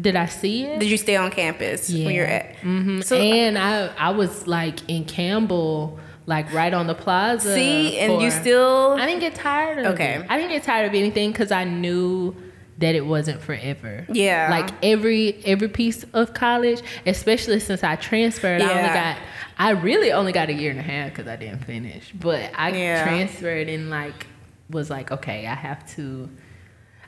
Did 0.00 0.16
I 0.16 0.26
see 0.26 0.64
it? 0.64 0.80
Did 0.80 0.90
you 0.90 0.96
stay 0.96 1.16
on 1.16 1.30
campus 1.30 1.88
when 1.88 2.10
you're 2.14 2.26
at? 2.26 2.56
Mm-hmm. 2.56 3.00
So- 3.02 3.16
and 3.16 3.56
I 3.58 3.86
I 3.98 4.10
was 4.10 4.46
like 4.46 4.80
in 4.88 5.04
Campbell, 5.04 5.98
like 6.26 6.52
right 6.52 6.74
on 6.74 6.86
the 6.86 6.94
plaza. 6.94 7.54
See, 7.54 7.98
and 7.98 8.20
you 8.22 8.30
still 8.30 8.96
I 8.98 9.06
didn't 9.06 9.20
get 9.20 9.34
tired 9.34 9.78
of 9.78 9.94
Okay. 9.94 10.14
it. 10.16 10.26
I 10.28 10.36
didn't 10.36 10.50
get 10.52 10.64
tired 10.64 10.86
of 10.88 10.94
anything 10.94 11.30
because 11.32 11.52
I 11.52 11.64
knew 11.64 12.34
that 12.78 12.96
it 12.96 13.06
wasn't 13.06 13.40
forever. 13.40 14.04
Yeah. 14.10 14.48
Like 14.50 14.70
every 14.82 15.40
every 15.44 15.68
piece 15.68 16.04
of 16.12 16.34
college, 16.34 16.82
especially 17.06 17.60
since 17.60 17.84
I 17.84 17.94
transferred, 17.96 18.62
I 18.62 18.68
only 18.70 18.88
got 18.94 19.16
I 19.56 19.70
really 19.70 20.10
only 20.10 20.32
got 20.32 20.48
a 20.48 20.52
year 20.52 20.72
and 20.72 20.80
a 20.80 20.82
half 20.82 21.10
because 21.10 21.28
I 21.28 21.36
didn't 21.36 21.64
finish. 21.64 22.10
But 22.12 22.50
I 22.56 22.70
Yeah. 22.70 23.04
transferred 23.04 23.68
and 23.68 23.90
like 23.90 24.26
was 24.70 24.90
like, 24.90 25.12
okay, 25.12 25.46
I 25.46 25.54
have 25.54 25.86
to. 25.94 26.28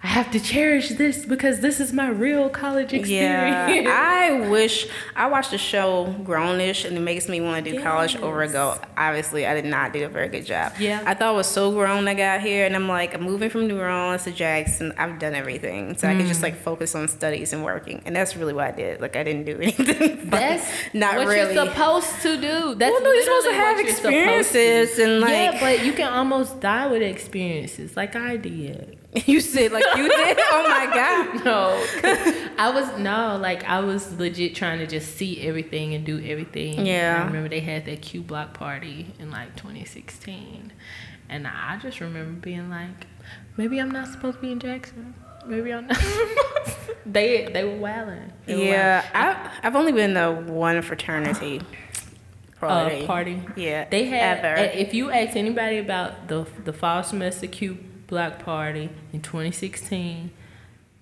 I 0.06 0.10
have 0.10 0.30
to 0.30 0.40
cherish 0.40 0.90
this 0.90 1.26
because 1.26 1.58
this 1.58 1.80
is 1.80 1.92
my 1.92 2.08
real 2.08 2.48
college 2.48 2.92
experience. 2.92 3.86
Yeah, 3.86 3.90
I 3.92 4.48
wish 4.48 4.86
I 5.16 5.26
watched 5.26 5.50
the 5.50 5.58
show 5.58 6.14
Grownish, 6.22 6.84
and 6.84 6.96
it 6.96 7.00
makes 7.00 7.28
me 7.28 7.40
want 7.40 7.64
to 7.64 7.72
do 7.72 7.82
college 7.82 8.14
over 8.14 8.42
ago. 8.44 8.78
Obviously, 8.96 9.48
I 9.48 9.54
did 9.54 9.64
not 9.64 9.92
do 9.92 10.04
a 10.04 10.08
very 10.08 10.28
good 10.28 10.46
job. 10.46 10.74
Yeah. 10.78 11.02
I 11.04 11.14
thought 11.14 11.34
I 11.34 11.36
was 11.36 11.48
so 11.48 11.72
grown. 11.72 12.06
I 12.06 12.14
got 12.14 12.40
here, 12.40 12.66
and 12.66 12.76
I'm 12.76 12.86
like, 12.86 13.14
I'm 13.14 13.22
moving 13.22 13.50
from 13.50 13.66
New 13.66 13.80
Orleans 13.80 14.22
to 14.22 14.30
Jackson. 14.30 14.92
I've 14.96 15.18
done 15.18 15.34
everything, 15.34 15.96
so 15.96 16.08
I 16.08 16.14
could 16.14 16.28
just 16.28 16.38
mm. 16.38 16.44
like 16.44 16.56
focus 16.56 16.94
on 16.94 17.08
studies 17.08 17.52
and 17.52 17.64
working, 17.64 18.00
and 18.06 18.14
that's 18.14 18.36
really 18.36 18.52
what 18.52 18.68
I 18.68 18.70
did. 18.70 19.00
Like 19.00 19.16
I 19.16 19.24
didn't 19.24 19.44
do 19.44 19.56
anything. 19.60 20.30
That's 20.30 20.70
not 20.94 21.16
what 21.16 21.26
really. 21.26 21.52
you're 21.52 21.66
supposed 21.66 22.22
to 22.22 22.36
do. 22.36 22.76
That's 22.76 22.92
Well, 22.92 23.02
no, 23.02 23.10
you're 23.10 23.24
supposed 23.24 23.46
to 23.48 23.54
have 23.54 23.76
you're 23.78 23.86
to 23.86 23.90
experiences 23.90 25.00
and, 25.00 25.20
like- 25.20 25.30
yeah, 25.32 25.58
but 25.60 25.84
you 25.84 25.92
can 25.92 26.12
almost 26.12 26.60
die 26.60 26.86
with 26.86 27.02
experiences, 27.02 27.96
like 27.96 28.14
I 28.14 28.36
did. 28.36 28.96
you 29.26 29.40
said 29.40 29.72
like 29.72 29.84
you 29.96 30.08
did. 30.08 30.38
Oh 30.52 30.62
my 30.68 30.86
god. 30.94 31.44
No. 31.46 31.84
I 32.58 32.70
was 32.74 32.98
no, 32.98 33.38
like 33.40 33.64
I 33.64 33.80
was 33.80 34.12
legit 34.18 34.54
trying 34.54 34.78
to 34.80 34.86
just 34.86 35.16
see 35.16 35.40
everything 35.46 35.94
and 35.94 36.04
do 36.04 36.18
everything. 36.24 36.84
Yeah. 36.86 37.20
I 37.22 37.26
remember 37.26 37.48
they 37.48 37.60
had 37.60 37.84
that 37.86 38.02
Q 38.02 38.22
Block 38.22 38.54
party 38.54 39.14
in 39.18 39.30
like 39.30 39.54
2016, 39.56 40.72
and 41.28 41.46
I 41.46 41.78
just 41.80 42.00
remember 42.00 42.40
being 42.40 42.68
like, 42.70 43.06
maybe 43.56 43.78
I'm 43.78 43.90
not 43.90 44.08
supposed 44.08 44.36
to 44.38 44.42
be 44.42 44.52
in 44.52 44.58
Jackson. 44.60 45.14
Maybe 45.46 45.72
I'm 45.72 45.86
not. 45.86 45.98
they 47.06 47.46
they 47.52 47.62
were 47.64 47.76
wilding. 47.76 48.32
They 48.46 48.70
Yeah, 48.70 49.04
I, 49.14 49.66
I've 49.66 49.76
only 49.76 49.92
been 49.92 50.14
to 50.14 50.32
one 50.52 50.82
fraternity 50.82 51.60
party. 52.58 53.02
Uh, 53.02 53.06
party. 53.06 53.42
Yeah, 53.54 53.88
They 53.88 54.06
had. 54.06 54.44
ever. 54.44 54.60
uh, 54.60 54.62
If 54.74 54.92
you 54.94 55.10
ask 55.10 55.36
anybody 55.36 55.78
about 55.78 56.26
the 56.28 56.46
the 56.64 56.72
fall 56.72 57.02
semester 57.04 57.46
Q 57.46 57.78
Block 58.06 58.38
party 58.44 58.88
in 59.12 59.20
2016, 59.20 60.30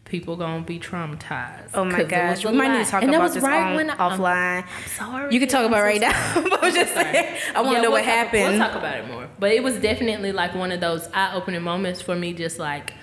people 0.07 0.37
gonna 0.37 0.63
be 0.63 0.79
traumatized. 0.79 1.71
Oh 1.75 1.85
my 1.85 2.03
gosh, 2.05 2.45
we 2.45 2.53
might 2.53 2.77
need 2.79 2.85
to 2.87 2.91
talk 2.91 3.03
And 3.03 3.13
that 3.13 3.17
about 3.17 3.25
was 3.25 3.35
this 3.35 3.43
right 3.43 3.63
on, 3.71 3.75
when 3.77 3.91
I- 3.91 3.95
um, 3.95 4.01
I'm- 4.01 4.21
offline. 4.21 4.89
Sorry. 4.97 5.35
You 5.35 5.41
can 5.41 5.49
talk 5.49 5.61
I'm 5.61 5.67
about 5.67 5.79
so 5.81 5.83
right 5.85 6.01
now. 6.01 6.41
but 6.43 6.63
I 6.63 6.67
was 6.67 6.75
just 6.75 6.95
saying, 6.95 7.37
I 7.55 7.61
want 7.61 7.73
to 7.73 7.77
Yeah, 7.77 7.83
know 7.83 7.91
we'll 7.91 7.91
what 7.93 8.05
talk- 8.05 8.15
happened. 8.15 8.49
We'll 8.49 8.59
talk 8.59 8.75
about 8.77 8.97
it 8.97 9.09
more. 9.09 9.29
But 9.39 9.53
it 9.53 9.63
was 9.63 9.77
definitely 9.77 10.33
like 10.33 10.55
one 10.55 10.73
of 10.73 10.81
those 10.81 11.09
eye-opening 11.13 11.63
moments 11.63 12.01
for 12.01 12.15
me. 12.17 12.33
Just 12.33 12.59
like 12.59 12.95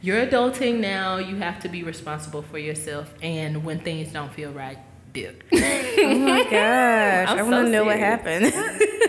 you're 0.00 0.24
adulting 0.24 0.78
now, 0.80 1.18
you 1.18 1.36
have 1.36 1.58
to 1.60 1.68
be 1.68 1.82
responsible 1.82 2.40
for 2.42 2.56
yourself, 2.58 3.12
and 3.22 3.64
when 3.64 3.80
things 3.80 4.12
don't 4.12 4.32
feel 4.32 4.52
right, 4.52 4.78
dip. 5.12 5.42
oh 5.52 5.58
my 6.18 6.42
gosh, 6.50 7.28
I'm 7.28 7.38
I 7.38 7.42
want 7.42 7.50
to 7.50 7.64
so 7.66 7.70
know 7.70 7.84
what 7.84 7.98
happened. 7.98 8.44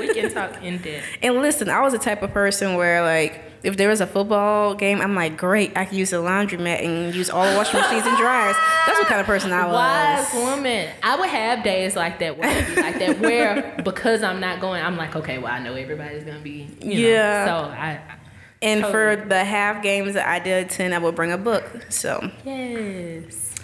we 0.01 0.13
can 0.13 0.33
talk 0.33 0.61
in 0.63 0.79
depth. 0.79 1.05
and 1.21 1.35
listen, 1.35 1.69
I 1.69 1.81
was 1.81 1.93
the 1.93 1.99
type 1.99 2.23
of 2.23 2.33
person 2.33 2.75
where 2.75 3.01
like. 3.03 3.43
If 3.61 3.75
there 3.77 3.89
was 3.89 3.99
a 3.99 4.07
football 4.07 4.73
game, 4.73 5.01
I'm 5.01 5.15
like, 5.15 5.37
great, 5.37 5.77
I 5.77 5.85
can 5.85 5.97
use 5.97 6.11
the 6.11 6.17
laundromat 6.17 6.83
and 6.83 7.13
use 7.13 7.29
all 7.29 7.49
the 7.49 7.57
washing 7.57 7.79
machines 7.79 8.05
and 8.05 8.17
dryers. 8.17 8.55
That's 8.85 8.97
what 8.99 9.07
kind 9.07 9.19
of 9.19 9.27
person 9.27 9.51
I 9.51 9.65
was. 9.65 9.73
Wise 9.73 10.33
woman. 10.33 10.89
I 11.03 11.19
would 11.19 11.29
have 11.29 11.63
days 11.63 11.95
like 11.95 12.19
that 12.19 12.37
where 12.37 12.49
I'd 12.49 12.67
be 12.67 12.81
like 12.81 12.99
that 12.99 13.19
where 13.21 13.81
because 13.83 14.23
I'm 14.23 14.39
not 14.39 14.61
going, 14.61 14.81
I'm 14.81 14.97
like, 14.97 15.15
okay, 15.15 15.37
well 15.37 15.51
I 15.51 15.59
know 15.59 15.73
everybody's 15.73 16.23
gonna 16.23 16.39
be 16.39 16.67
you 16.81 16.93
know. 16.93 17.09
Yeah. 17.09 17.45
So 17.45 17.69
I 17.69 18.01
And 18.61 18.85
for 18.85 19.15
the 19.27 19.43
half 19.43 19.83
games 19.83 20.13
that 20.13 20.27
I 20.27 20.39
did 20.39 20.67
attend, 20.67 20.93
I 20.93 20.99
would 20.99 21.15
bring 21.15 21.31
a 21.31 21.37
book. 21.37 21.65
So 21.89 22.31
yes. 22.45 23.55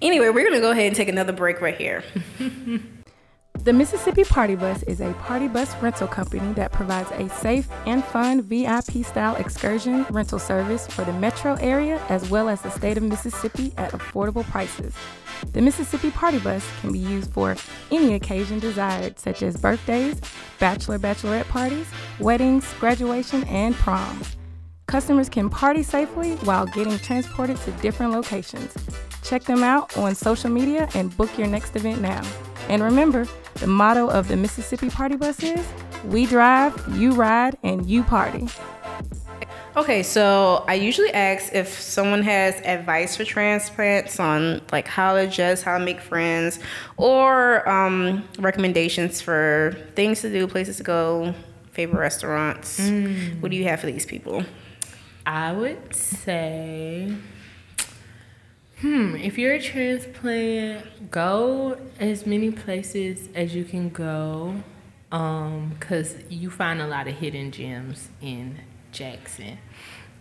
anyway, 0.00 0.30
we're 0.30 0.48
gonna 0.48 0.60
go 0.60 0.70
ahead 0.70 0.86
and 0.86 0.96
take 0.96 1.08
another 1.08 1.32
break 1.32 1.60
right 1.60 1.76
here. 1.76 2.02
The 3.64 3.72
Mississippi 3.72 4.24
Party 4.24 4.56
Bus 4.56 4.82
is 4.82 5.00
a 5.00 5.12
party 5.12 5.46
bus 5.46 5.72
rental 5.80 6.08
company 6.08 6.52
that 6.54 6.72
provides 6.72 7.08
a 7.12 7.28
safe 7.28 7.68
and 7.86 8.04
fun 8.04 8.42
VIP 8.42 9.04
style 9.04 9.36
excursion 9.36 10.02
rental 10.10 10.40
service 10.40 10.88
for 10.88 11.04
the 11.04 11.12
metro 11.12 11.54
area 11.60 12.02
as 12.08 12.28
well 12.28 12.48
as 12.48 12.60
the 12.60 12.70
state 12.72 12.96
of 12.96 13.04
Mississippi 13.04 13.72
at 13.76 13.92
affordable 13.92 14.42
prices. 14.50 14.96
The 15.52 15.60
Mississippi 15.60 16.10
Party 16.10 16.40
Bus 16.40 16.68
can 16.80 16.90
be 16.90 16.98
used 16.98 17.32
for 17.32 17.54
any 17.92 18.14
occasion 18.14 18.58
desired, 18.58 19.20
such 19.20 19.44
as 19.44 19.56
birthdays, 19.56 20.20
bachelor 20.58 20.98
bachelorette 20.98 21.48
parties, 21.48 21.86
weddings, 22.18 22.66
graduation, 22.80 23.44
and 23.44 23.76
proms. 23.76 24.36
Customers 24.88 25.28
can 25.28 25.48
party 25.48 25.84
safely 25.84 26.34
while 26.38 26.66
getting 26.66 26.98
transported 26.98 27.56
to 27.58 27.70
different 27.80 28.12
locations. 28.12 28.74
Check 29.22 29.44
them 29.44 29.62
out 29.62 29.96
on 29.96 30.16
social 30.16 30.50
media 30.50 30.88
and 30.94 31.16
book 31.16 31.38
your 31.38 31.46
next 31.46 31.76
event 31.76 32.00
now. 32.00 32.22
And 32.68 32.82
remember, 32.82 33.26
the 33.54 33.66
motto 33.66 34.08
of 34.08 34.28
the 34.28 34.36
Mississippi 34.36 34.88
Party 34.90 35.16
Bus 35.16 35.42
is 35.42 35.66
We 36.04 36.26
drive, 36.26 36.74
you 36.96 37.12
ride, 37.12 37.56
and 37.62 37.86
you 37.88 38.02
party. 38.02 38.48
Okay, 39.74 40.02
so 40.02 40.64
I 40.68 40.74
usually 40.74 41.10
ask 41.14 41.54
if 41.54 41.68
someone 41.68 42.22
has 42.24 42.54
advice 42.60 43.16
for 43.16 43.24
transplants 43.24 44.20
on 44.20 44.60
like 44.70 44.86
how 44.86 45.14
to 45.14 45.20
adjust, 45.20 45.64
how 45.64 45.78
to 45.78 45.84
make 45.84 46.00
friends, 46.00 46.58
or 46.98 47.66
um, 47.66 48.22
recommendations 48.38 49.22
for 49.22 49.74
things 49.94 50.20
to 50.20 50.30
do, 50.30 50.46
places 50.46 50.76
to 50.76 50.82
go, 50.82 51.34
favorite 51.70 52.00
restaurants. 52.00 52.78
What 53.40 53.50
do 53.50 53.56
you 53.56 53.64
have 53.64 53.80
for 53.80 53.86
these 53.86 54.04
people? 54.04 54.44
I 55.24 55.52
would 55.52 55.94
say, 55.94 57.14
hmm, 58.82 59.16
if 59.16 59.38
you're 59.38 59.54
a 59.54 59.62
transplant, 59.62 61.10
go 61.10 61.78
as 61.98 62.26
many 62.26 62.50
places 62.50 63.28
as 63.34 63.54
you 63.54 63.64
can 63.64 63.88
go, 63.88 64.56
um, 65.10 65.74
cause 65.80 66.16
you 66.28 66.50
find 66.50 66.80
a 66.82 66.86
lot 66.86 67.08
of 67.08 67.14
hidden 67.14 67.50
gems 67.52 68.08
in 68.20 68.58
Jackson. 68.90 69.58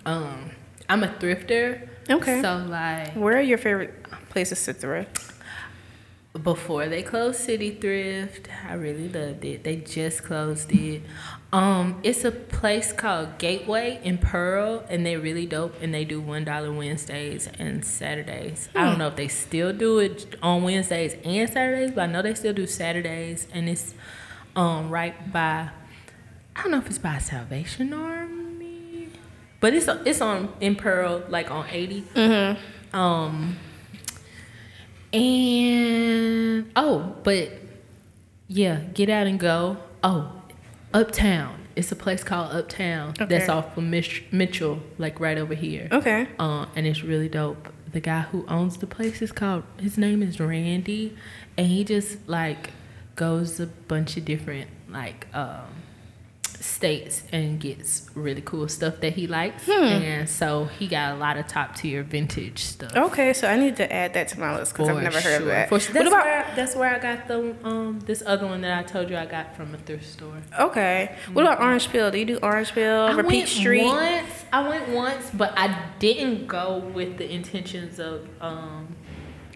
Um, 0.06 0.52
I'm 0.88 1.04
a 1.04 1.08
thrifter. 1.08 1.88
Okay. 2.10 2.42
So 2.42 2.66
like, 2.70 3.14
Where 3.14 3.38
are 3.38 3.42
your 3.42 3.58
favorite 3.58 4.04
places 4.30 4.64
to 4.66 4.74
thrift? 4.74 5.31
Before 6.44 6.88
they 6.88 7.04
closed 7.04 7.40
City 7.40 7.72
Thrift. 7.72 8.48
I 8.68 8.74
really 8.76 9.10
loved 9.10 9.44
it. 9.44 9.64
They 9.64 9.78
just 9.78 10.24
closed 10.24 10.72
it. 10.72 11.02
Um, 11.52 12.00
it's 12.04 12.24
a 12.24 12.32
place 12.32 12.94
called 12.94 13.38
Gateway 13.38 14.00
in 14.04 14.18
Pearl, 14.18 14.86
and 14.90 15.06
they're 15.06 15.20
really 15.20 15.46
dope. 15.46 15.76
And 15.82 15.94
they 15.94 16.06
do 16.06 16.22
one 16.22 16.46
dollar 16.46 16.72
Wednesdays 16.72 17.50
and 17.60 17.84
Saturdays. 17.84 18.70
I 18.74 18.86
don't 18.86 18.98
know 18.98 19.10
if 19.10 19.18
they 19.18 19.28
still 19.28 19.74
do 19.74 20.00
it 20.00 20.36
on 20.42 20.64
Wednesdays 20.64 21.16
and 21.26 21.50
Saturdays, 21.50 21.92
but 21.92 22.02
I 22.04 22.06
know 22.08 22.22
they 22.22 22.34
still 22.34 22.54
do 22.54 22.66
Saturdays. 22.66 23.48
And 23.54 23.68
it's 23.68 23.94
um 24.56 24.90
right 24.90 25.32
by. 25.34 25.70
I 26.56 26.62
don't 26.64 26.72
know 26.72 26.78
if 26.80 26.88
it's 26.88 26.98
by 27.00 27.18
Salvation 27.18 27.92
Army, 27.94 29.10
but 29.60 29.74
it's 29.74 29.90
it's 30.06 30.22
on 30.22 30.54
in 30.62 30.76
Pearl, 30.78 31.24
like 31.28 31.52
on 31.52 31.66
80 31.70 32.06
Um, 32.94 33.58
and 35.14 36.72
oh, 36.76 37.16
but 37.24 37.52
yeah, 38.48 38.82
get 38.94 39.10
out 39.10 39.28
and 39.28 39.40
go. 39.40 39.78
Oh, 40.04 40.32
Uptown. 40.94 41.58
It's 41.76 41.92
a 41.92 41.96
place 41.96 42.24
called 42.24 42.52
Uptown 42.52 43.14
that's 43.18 43.48
off 43.48 43.78
of 43.78 43.84
Mich- 43.84 44.26
Mitchell, 44.32 44.82
like 44.98 45.20
right 45.22 45.38
over 45.38 45.54
here. 45.54 45.88
Okay. 45.92 46.28
Uh, 46.38 46.66
and 46.76 46.86
it's 46.86 47.02
really 47.02 47.30
dope. 47.30 47.70
The 47.92 48.02
guy 48.02 48.22
who 48.22 48.46
owns 48.48 48.78
the 48.78 48.88
place 48.88 49.22
is 49.22 49.32
called. 49.32 49.64
His 49.80 49.98
name 49.98 50.22
is 50.22 50.40
Randy, 50.40 51.16
and 51.58 51.68
he 51.68 51.84
just 51.84 52.28
like 52.28 52.72
goes 53.16 53.60
a 53.60 53.68
bunch 53.68 54.18
of 54.18 54.26
different 54.26 54.70
like 54.90 55.28
um, 55.34 55.68
states 56.62 57.24
and 57.32 57.60
gets 57.60 58.10
really 58.16 58.42
cool 58.42 58.68
stuff 58.68 59.00
that 59.02 59.14
he 59.14 59.28
likes. 59.28 59.66
Hmm. 59.66 59.72
And 59.72 60.30
so 60.30 60.66
he 60.66 60.88
got 60.88 61.14
a 61.14 61.18
lot 61.18 61.38
of 61.38 61.48
top 61.48 61.76
tier 61.76 62.04
vintage 62.04 62.60
stuff. 62.60 62.96
Okay, 62.96 63.34
so 63.34 63.48
I 63.48 63.58
need 63.58 63.76
to 63.78 63.92
add 63.92 64.14
that 64.14 64.28
to 64.30 64.40
my 64.40 64.56
list 64.56 64.74
because 64.74 64.90
I've 64.90 65.02
never 65.02 65.20
heard 65.20 65.42
of 65.42 65.48
that. 65.48 65.70
For 65.70 65.80
sure. 65.80 65.94
What 65.94 66.04
That's, 66.04 66.08
about 66.08 66.26
where 66.26 66.46
I, 66.46 66.56
that's 66.56 66.76
where 66.76 66.96
I 66.96 67.00
got 67.00 67.28
the 67.28 67.56
um 67.64 68.00
this 68.06 68.24
other 68.26 68.46
one 68.48 68.62
that 68.62 68.78
I 68.78 68.84
told 68.84 69.10
you 69.10 69.18
I 69.18 69.26
got 69.26 69.56
from 69.56 69.74
a 69.74 69.78
thrift 69.78 70.06
store. 70.06 70.38
okay? 70.60 71.16
What 71.34 71.46
about 71.46 71.62
Orange 71.62 71.90
Peel? 71.90 72.12
Do 72.12 72.18
you 72.18 72.26
do 72.26 72.38
Orange 72.42 72.74
Peel 72.74 73.02
I 73.02 73.12
or 73.14 73.16
went 73.18 73.30
Peach 73.30 73.56
Street? 73.56 73.86
once. 73.86 74.46
I 74.54 74.68
went 74.68 74.90
once, 74.90 75.30
but 75.34 75.54
I 75.58 75.84
didn't 76.00 76.48
go 76.48 76.78
with 76.94 77.18
the 77.18 77.32
intentions 77.32 78.00
of 78.00 78.28
um 78.40 78.96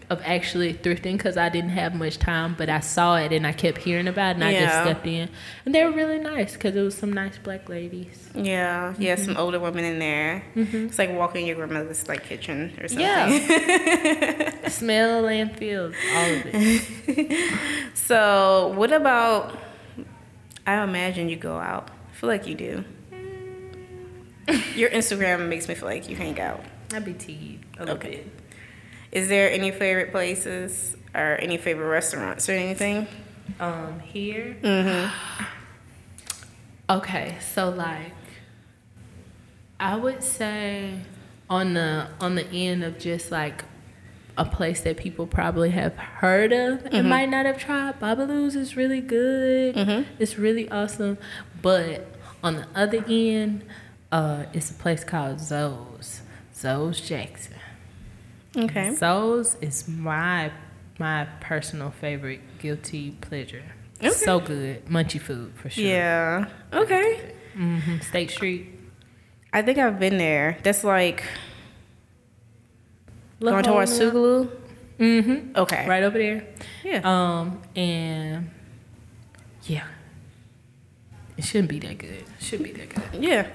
of 0.08 0.20
actually 0.24 0.72
thrifting 0.72 1.14
because 1.16 1.36
I 1.36 1.48
didn't 1.48 1.70
have 1.70 1.94
much 1.94 2.18
time. 2.18 2.54
But 2.56 2.68
I 2.68 2.80
saw 2.80 3.16
it 3.16 3.32
and 3.32 3.46
I 3.46 3.52
kept 3.52 3.78
hearing 3.78 4.06
about 4.08 4.30
it, 4.30 4.34
and 4.36 4.44
I 4.44 4.52
just 4.52 4.74
stepped 4.82 5.06
in, 5.06 5.28
and 5.64 5.74
they 5.74 5.84
were 5.84 5.90
really 5.92 6.18
nice 6.18 6.52
because 6.52 6.76
it 6.76 6.82
was 6.82 6.96
some 6.96 7.12
nice 7.12 7.38
black 7.38 7.68
ladies. 7.68 8.28
Yeah, 8.34 8.94
yeah, 8.98 9.14
Mm-hmm. 9.16 9.24
some 9.24 9.36
older 9.36 9.58
women 9.58 9.84
in 9.84 9.98
there. 9.98 10.44
It's 10.54 10.98
like 10.98 11.10
walking 11.12 11.46
your 11.46 11.56
grandmother's 11.56 12.06
like 12.08 12.24
kitchen 12.24 12.72
or 12.80 12.88
something. 12.88 13.06
Yeah, 13.06 14.68
smell 14.68 15.26
and 15.26 15.56
feel 15.56 15.86
all 16.14 16.30
of 16.30 16.42
it. 16.46 17.42
So, 17.94 18.72
what 18.76 18.92
about? 18.92 19.58
I 20.66 20.82
imagine 20.84 21.28
you 21.28 21.36
go 21.36 21.56
out. 21.58 21.90
I 22.12 22.14
feel 22.14 22.28
like 22.28 22.46
you 22.46 22.54
do. 22.54 22.84
Your 24.76 24.90
Instagram 24.90 25.48
makes 25.48 25.66
me 25.68 25.74
feel 25.74 25.88
like 25.88 26.08
you 26.08 26.14
hang 26.14 26.38
out. 26.40 26.62
I 26.94 27.00
be 27.00 27.14
teed 27.14 27.64
a 27.78 27.80
little 27.80 27.94
Okay. 27.96 28.10
bit. 28.10 28.26
Is 29.12 29.28
there 29.28 29.50
any 29.50 29.70
favorite 29.70 30.10
places 30.10 30.96
or 31.14 31.36
any 31.40 31.56
favorite 31.56 31.88
restaurants 31.88 32.48
or 32.48 32.52
anything? 32.52 33.06
Um, 33.60 34.00
here. 34.00 34.56
Mm-hmm. 34.62 35.44
Okay, 36.88 37.36
so 37.40 37.70
like 37.70 38.12
I 39.80 39.96
would 39.96 40.22
say 40.22 41.00
on 41.50 41.74
the 41.74 42.08
on 42.20 42.34
the 42.34 42.46
end 42.46 42.84
of 42.84 42.98
just 42.98 43.30
like 43.30 43.64
a 44.38 44.44
place 44.44 44.82
that 44.82 44.96
people 44.96 45.26
probably 45.26 45.70
have 45.70 45.96
heard 45.96 46.52
of 46.52 46.86
and 46.92 47.08
might 47.08 47.28
not 47.30 47.46
have 47.46 47.58
tried. 47.58 47.98
Babalu's 47.98 48.54
is 48.54 48.76
really 48.76 49.00
good. 49.00 49.76
It's 50.18 50.38
really 50.38 50.70
awesome. 50.70 51.16
But 51.62 52.06
on 52.44 52.56
the 52.56 52.66
other 52.74 53.02
end, 53.08 53.64
uh, 54.12 54.44
it's 54.52 54.70
a 54.70 54.74
place 54.74 55.04
called 55.04 55.40
Zoe's. 55.40 56.20
Zoe's 56.54 57.00
Jackson. 57.00 57.55
Okay. 58.56 58.94
Zoe's 58.94 59.56
is 59.60 59.86
my 59.88 60.50
my 60.98 61.26
personal 61.40 61.90
favorite 61.90 62.40
guilty 62.58 63.12
pleasure. 63.20 63.62
Okay. 63.98 64.10
So 64.10 64.40
good. 64.40 64.86
Munchy 64.86 65.20
food 65.20 65.52
for 65.56 65.68
sure. 65.70 65.84
Yeah. 65.84 66.46
Okay. 66.72 67.34
Mm-hmm. 67.56 68.00
State 68.00 68.30
Street. 68.30 68.68
I 69.52 69.62
think 69.62 69.78
I've 69.78 69.98
been 69.98 70.18
there. 70.18 70.58
That's 70.62 70.84
like 70.84 71.24
La 73.40 73.52
going 73.52 73.64
towards. 73.64 73.98
Sugalu. 73.98 74.50
Mm-hmm. 74.98 75.56
Okay. 75.56 75.86
Right 75.86 76.02
over 76.02 76.18
there. 76.18 76.46
Yeah. 76.84 77.00
Um, 77.04 77.62
and 77.74 78.50
yeah, 79.64 79.84
it 81.36 81.44
shouldn't 81.44 81.68
be 81.70 81.78
that 81.80 81.98
good. 81.98 82.10
It 82.10 82.26
Should 82.40 82.62
be 82.62 82.72
that 82.72 82.88
good. 82.88 83.22
Yeah. 83.22 83.46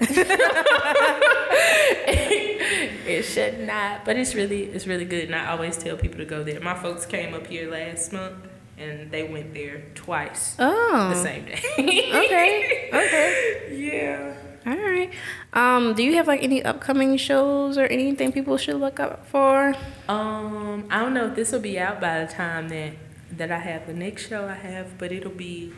it 3.06 3.22
should 3.24 3.60
not, 3.66 4.04
but 4.04 4.16
it's 4.16 4.34
really 4.34 4.64
it's 4.64 4.86
really 4.86 5.04
good. 5.04 5.24
And 5.24 5.34
I 5.34 5.48
always 5.52 5.76
tell 5.76 5.96
people 5.96 6.18
to 6.18 6.24
go 6.24 6.42
there. 6.42 6.60
My 6.60 6.74
folks 6.74 7.06
came 7.06 7.34
up 7.34 7.46
here 7.46 7.70
last 7.70 8.12
month, 8.12 8.36
and 8.78 9.10
they 9.10 9.24
went 9.24 9.54
there 9.54 9.82
twice 9.94 10.56
Oh. 10.58 11.10
the 11.14 11.22
same 11.22 11.44
day. 11.46 11.60
Okay. 11.78 12.88
Okay. 12.92 13.76
Yeah. 13.76 14.34
All 14.64 14.76
right. 14.76 15.10
Um, 15.54 15.94
do 15.94 16.02
you 16.04 16.14
have 16.16 16.28
like 16.28 16.42
any 16.42 16.62
upcoming 16.62 17.16
shows 17.16 17.76
or 17.78 17.86
anything 17.86 18.30
people 18.32 18.56
should 18.58 18.76
look 18.76 19.00
up 19.00 19.26
for? 19.26 19.74
Um, 20.08 20.86
I 20.90 21.00
don't 21.00 21.14
know 21.14 21.26
if 21.26 21.34
this 21.34 21.50
will 21.52 21.60
be 21.60 21.78
out 21.80 22.00
by 22.00 22.24
the 22.24 22.32
time 22.32 22.68
that 22.68 22.92
that 23.32 23.50
I 23.50 23.58
have 23.58 23.86
the 23.86 23.94
next 23.94 24.28
show 24.28 24.46
I 24.46 24.54
have, 24.54 24.98
but 24.98 25.10
it'll 25.10 25.30
be 25.32 25.72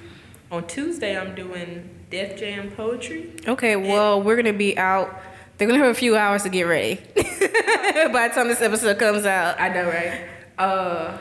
on 0.54 0.66
Tuesday. 0.66 1.18
I'm 1.18 1.34
doing 1.34 1.88
Def 2.10 2.38
Jam 2.38 2.70
poetry. 2.70 3.32
Okay. 3.46 3.76
Well, 3.76 4.22
we're 4.22 4.36
gonna 4.36 4.52
be 4.52 4.76
out. 4.78 5.14
They're 5.58 5.68
gonna 5.68 5.80
have 5.80 5.90
a 5.90 5.94
few 5.98 6.16
hours 6.16 6.42
to 6.44 6.48
get 6.48 6.62
ready. 6.64 6.96
by 7.16 8.28
the 8.28 8.34
time 8.34 8.48
this 8.48 8.60
episode 8.62 8.98
comes 8.98 9.26
out. 9.26 9.60
I 9.60 9.68
know, 9.68 9.86
right? 9.88 10.26
Uh, 10.58 11.16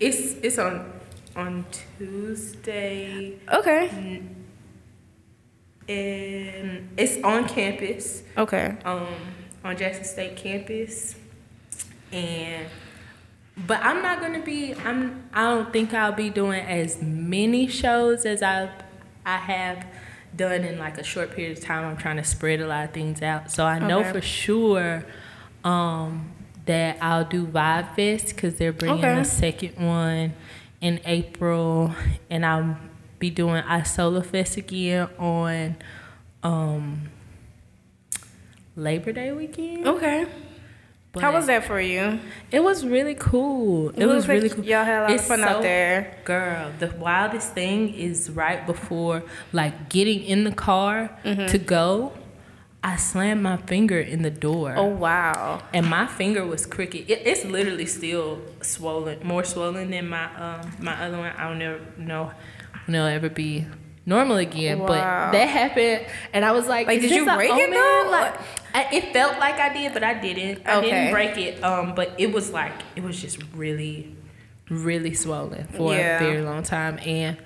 it's 0.00 0.34
it's 0.42 0.58
on 0.58 0.92
on 1.34 1.64
Tuesday, 1.98 3.38
Okay. 3.50 4.20
and 5.88 6.88
it's 6.96 7.22
on 7.24 7.48
campus, 7.48 8.22
Okay. 8.36 8.76
um, 8.84 9.06
on 9.64 9.76
Jackson 9.76 10.04
State 10.04 10.36
campus, 10.36 11.16
and 12.12 12.66
but 13.56 13.80
I'm 13.82 14.02
not 14.02 14.20
gonna 14.20 14.42
be. 14.42 14.74
I'm. 14.74 15.28
I 15.32 15.42
don't 15.50 15.72
think 15.72 15.92
I'll 15.94 16.12
be 16.12 16.30
doing 16.30 16.60
as 16.64 17.00
many 17.02 17.66
shows 17.66 18.24
as 18.24 18.42
I 18.42 18.70
I 19.26 19.36
have 19.36 19.86
done 20.34 20.62
in 20.64 20.78
like 20.78 20.96
a 20.98 21.02
short 21.04 21.32
period 21.32 21.58
of 21.58 21.64
time. 21.64 21.84
I'm 21.84 21.96
trying 21.96 22.16
to 22.16 22.24
spread 22.24 22.60
a 22.60 22.66
lot 22.66 22.84
of 22.86 22.90
things 22.92 23.20
out, 23.22 23.50
so 23.50 23.64
I 23.66 23.78
know 23.78 24.00
Okay. 24.00 24.12
for 24.12 24.20
sure. 24.22 25.04
Um, 25.64 26.32
that 26.64 26.96
I'll 27.02 27.24
do 27.24 27.44
Vibe 27.46 27.96
Fest 27.96 28.28
because 28.28 28.54
they're 28.54 28.72
bringing 28.72 28.98
Okay. 29.04 29.20
a 29.20 29.24
second 29.24 29.76
one 29.84 30.32
in 30.80 31.00
April, 31.04 31.92
and 32.30 32.46
I'll 32.46 32.76
be 33.18 33.30
doing 33.30 33.62
Isola 33.64 34.22
Fest 34.22 34.56
again 34.56 35.08
on 35.18 35.76
um, 36.44 37.08
Labor 38.76 39.12
Day 39.12 39.32
weekend. 39.32 39.86
Okay. 39.86 40.26
How 41.20 41.32
was 41.32 41.46
that 41.46 41.64
for 41.64 41.78
you? 41.80 42.18
It 42.50 42.60
was 42.62 42.86
really 42.86 43.14
cool. 43.14 43.90
It, 43.90 44.06
was, 44.06 44.24
like 44.26 44.36
really 44.36 44.48
cool. 44.48 44.64
Y'all 44.64 44.84
had 44.84 45.00
a 45.00 45.02
lot 45.02 45.10
It's 45.10 45.22
of 45.24 45.28
fun 45.28 45.40
so- 45.40 45.44
out 45.46 45.62
there. 45.62 46.16
Girl, 46.24 46.72
the 46.78 46.88
wildest 46.98 47.52
thing 47.52 47.92
is 47.94 48.30
right 48.30 48.64
before 48.66 49.22
like 49.52 49.90
getting 49.90 50.22
in 50.24 50.44
the 50.44 50.52
car 50.52 51.10
Mm-hmm. 51.24 51.46
to 51.48 51.58
go, 51.58 52.12
I 52.82 52.96
slammed 52.96 53.42
my 53.42 53.58
finger 53.58 54.00
in 54.00 54.22
the 54.22 54.30
door. 54.30 54.74
Oh 54.76 54.86
wow. 54.86 55.62
And 55.74 55.86
my 55.86 56.06
finger 56.06 56.44
was 56.46 56.64
crooked. 56.66 57.10
It, 57.10 57.22
it's 57.26 57.44
literally 57.44 57.86
still 57.86 58.40
swollen, 58.62 59.18
more 59.22 59.44
swollen 59.44 59.90
than 59.90 60.08
my 60.08 60.24
um 60.36 60.70
my 60.80 60.94
other 61.04 61.18
one. 61.18 61.32
I 61.36 61.48
don't 61.48 61.58
know 61.98 62.32
when 62.86 62.94
it'll 62.96 63.06
ever 63.06 63.28
be 63.28 63.66
normal 64.06 64.36
again. 64.36 64.78
Wow. 64.80 64.86
But 64.86 65.32
that 65.32 65.48
happened, 65.48 66.06
and 66.32 66.44
I 66.44 66.52
was 66.52 66.66
like, 66.68 66.86
Like, 66.86 67.00
did 67.00 67.10
you 67.10 67.24
break 67.24 67.50
it, 67.52 67.70
though? 67.70 68.08
Like, 68.10 68.34
I, 68.74 68.88
it 68.94 69.12
felt 69.12 69.38
like 69.38 69.56
I 69.60 69.72
did, 69.72 69.92
but 69.92 70.02
I 70.02 70.14
didn't. 70.14 70.66
I 70.66 70.76
Okay. 70.78 70.90
didn't 70.90 71.12
break 71.12 71.36
it. 71.38 71.62
Um, 71.62 71.94
but 71.94 72.14
it 72.18 72.32
was 72.32 72.50
like 72.52 72.72
it 72.96 73.02
was 73.02 73.20
just 73.20 73.38
really, 73.54 74.16
really 74.70 75.14
swollen 75.14 75.66
for 75.68 75.92
Yeah. 75.94 76.16
a 76.16 76.18
very 76.18 76.42
long 76.42 76.62
time, 76.62 76.98
and 77.04 77.36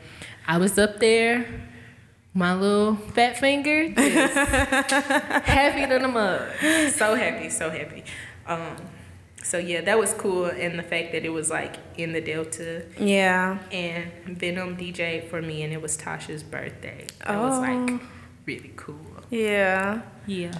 I 0.46 0.58
was 0.58 0.78
up 0.78 1.00
there. 1.00 1.46
My 2.32 2.54
little 2.54 2.96
fat 2.96 3.38
finger, 3.38 3.88
just 3.88 4.34
happy 5.46 5.86
than 5.86 6.04
a 6.04 6.08
mug. 6.08 6.42
So 6.90 7.14
happy, 7.14 7.48
so 7.48 7.70
happy. 7.70 8.04
Um, 8.46 8.76
so 9.46 9.58
yeah, 9.58 9.80
that 9.82 9.98
was 9.98 10.12
cool, 10.14 10.46
and 10.46 10.78
the 10.78 10.82
fact 10.82 11.12
that 11.12 11.24
it 11.24 11.30
was 11.30 11.50
like 11.50 11.76
in 11.96 12.12
the 12.12 12.20
Delta, 12.20 12.84
Yeah. 12.98 13.58
and 13.70 14.10
Venom 14.26 14.76
DJ 14.76 15.28
for 15.30 15.40
me, 15.40 15.62
and 15.62 15.72
it 15.72 15.80
was 15.80 15.96
Tasha's 15.96 16.42
birthday. 16.42 17.06
That 17.26 17.38
was 17.38 17.56
Oh. 17.58 17.60
like 17.60 18.00
really 18.44 18.72
cool. 18.76 18.96
Yeah. 19.30 20.02
Yeah. 20.26 20.52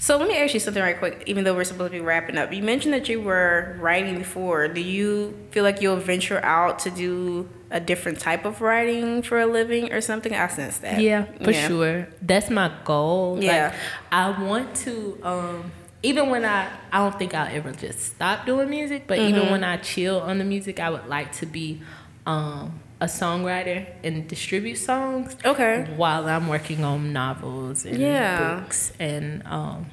So 0.00 0.16
let 0.16 0.28
me 0.28 0.36
ask 0.36 0.54
you 0.54 0.60
something 0.60 0.82
right 0.82 0.96
quick, 0.98 1.24
even 1.26 1.42
though 1.44 1.54
we're 1.54 1.64
supposed 1.64 1.92
to 1.92 1.98
be 1.98 2.04
wrapping 2.04 2.38
up. 2.38 2.52
You 2.52 2.62
mentioned 2.62 2.94
that 2.94 3.08
you 3.08 3.20
were 3.20 3.76
writing 3.80 4.16
before. 4.18 4.68
Do 4.68 4.80
you 4.80 5.34
feel 5.50 5.64
like 5.64 5.82
you'll 5.82 5.96
venture 5.96 6.40
out 6.44 6.78
to 6.80 6.90
do 6.90 7.48
a 7.70 7.80
different 7.80 8.20
type 8.20 8.44
of 8.44 8.60
writing 8.60 9.22
for 9.22 9.40
a 9.40 9.46
living 9.46 9.92
or 9.92 10.00
something? 10.00 10.32
I 10.32 10.46
sense 10.48 10.78
that. 10.78 11.00
Yeah, 11.00 11.24
for 11.42 11.50
yeah. 11.50 11.66
sure. 11.66 12.08
That's 12.22 12.48
my 12.48 12.70
goal. 12.84 13.42
Yeah. 13.42 13.68
Like, 13.68 13.74
I 14.12 14.40
want 14.42 14.76
to 14.86 15.18
um 15.24 15.72
even 16.02 16.30
when 16.30 16.44
I 16.44 16.70
I 16.92 16.98
don't 16.98 17.18
think 17.18 17.34
I'll 17.34 17.54
ever 17.54 17.72
just 17.72 18.00
stop 18.00 18.46
doing 18.46 18.70
music, 18.70 19.04
but 19.06 19.18
mm-hmm. 19.18 19.36
even 19.36 19.50
when 19.50 19.64
I 19.64 19.78
chill 19.78 20.20
on 20.20 20.38
the 20.38 20.44
music, 20.44 20.80
I 20.80 20.90
would 20.90 21.06
like 21.06 21.32
to 21.36 21.46
be 21.46 21.82
um 22.26 22.80
a 23.00 23.06
songwriter 23.06 23.86
and 24.02 24.26
distribute 24.26 24.76
songs. 24.76 25.36
Okay. 25.44 25.86
While 25.96 26.26
I'm 26.28 26.48
working 26.48 26.84
on 26.84 27.12
novels 27.12 27.84
and 27.84 27.98
yeah. 27.98 28.60
books 28.60 28.92
and 28.98 29.46
um, 29.46 29.86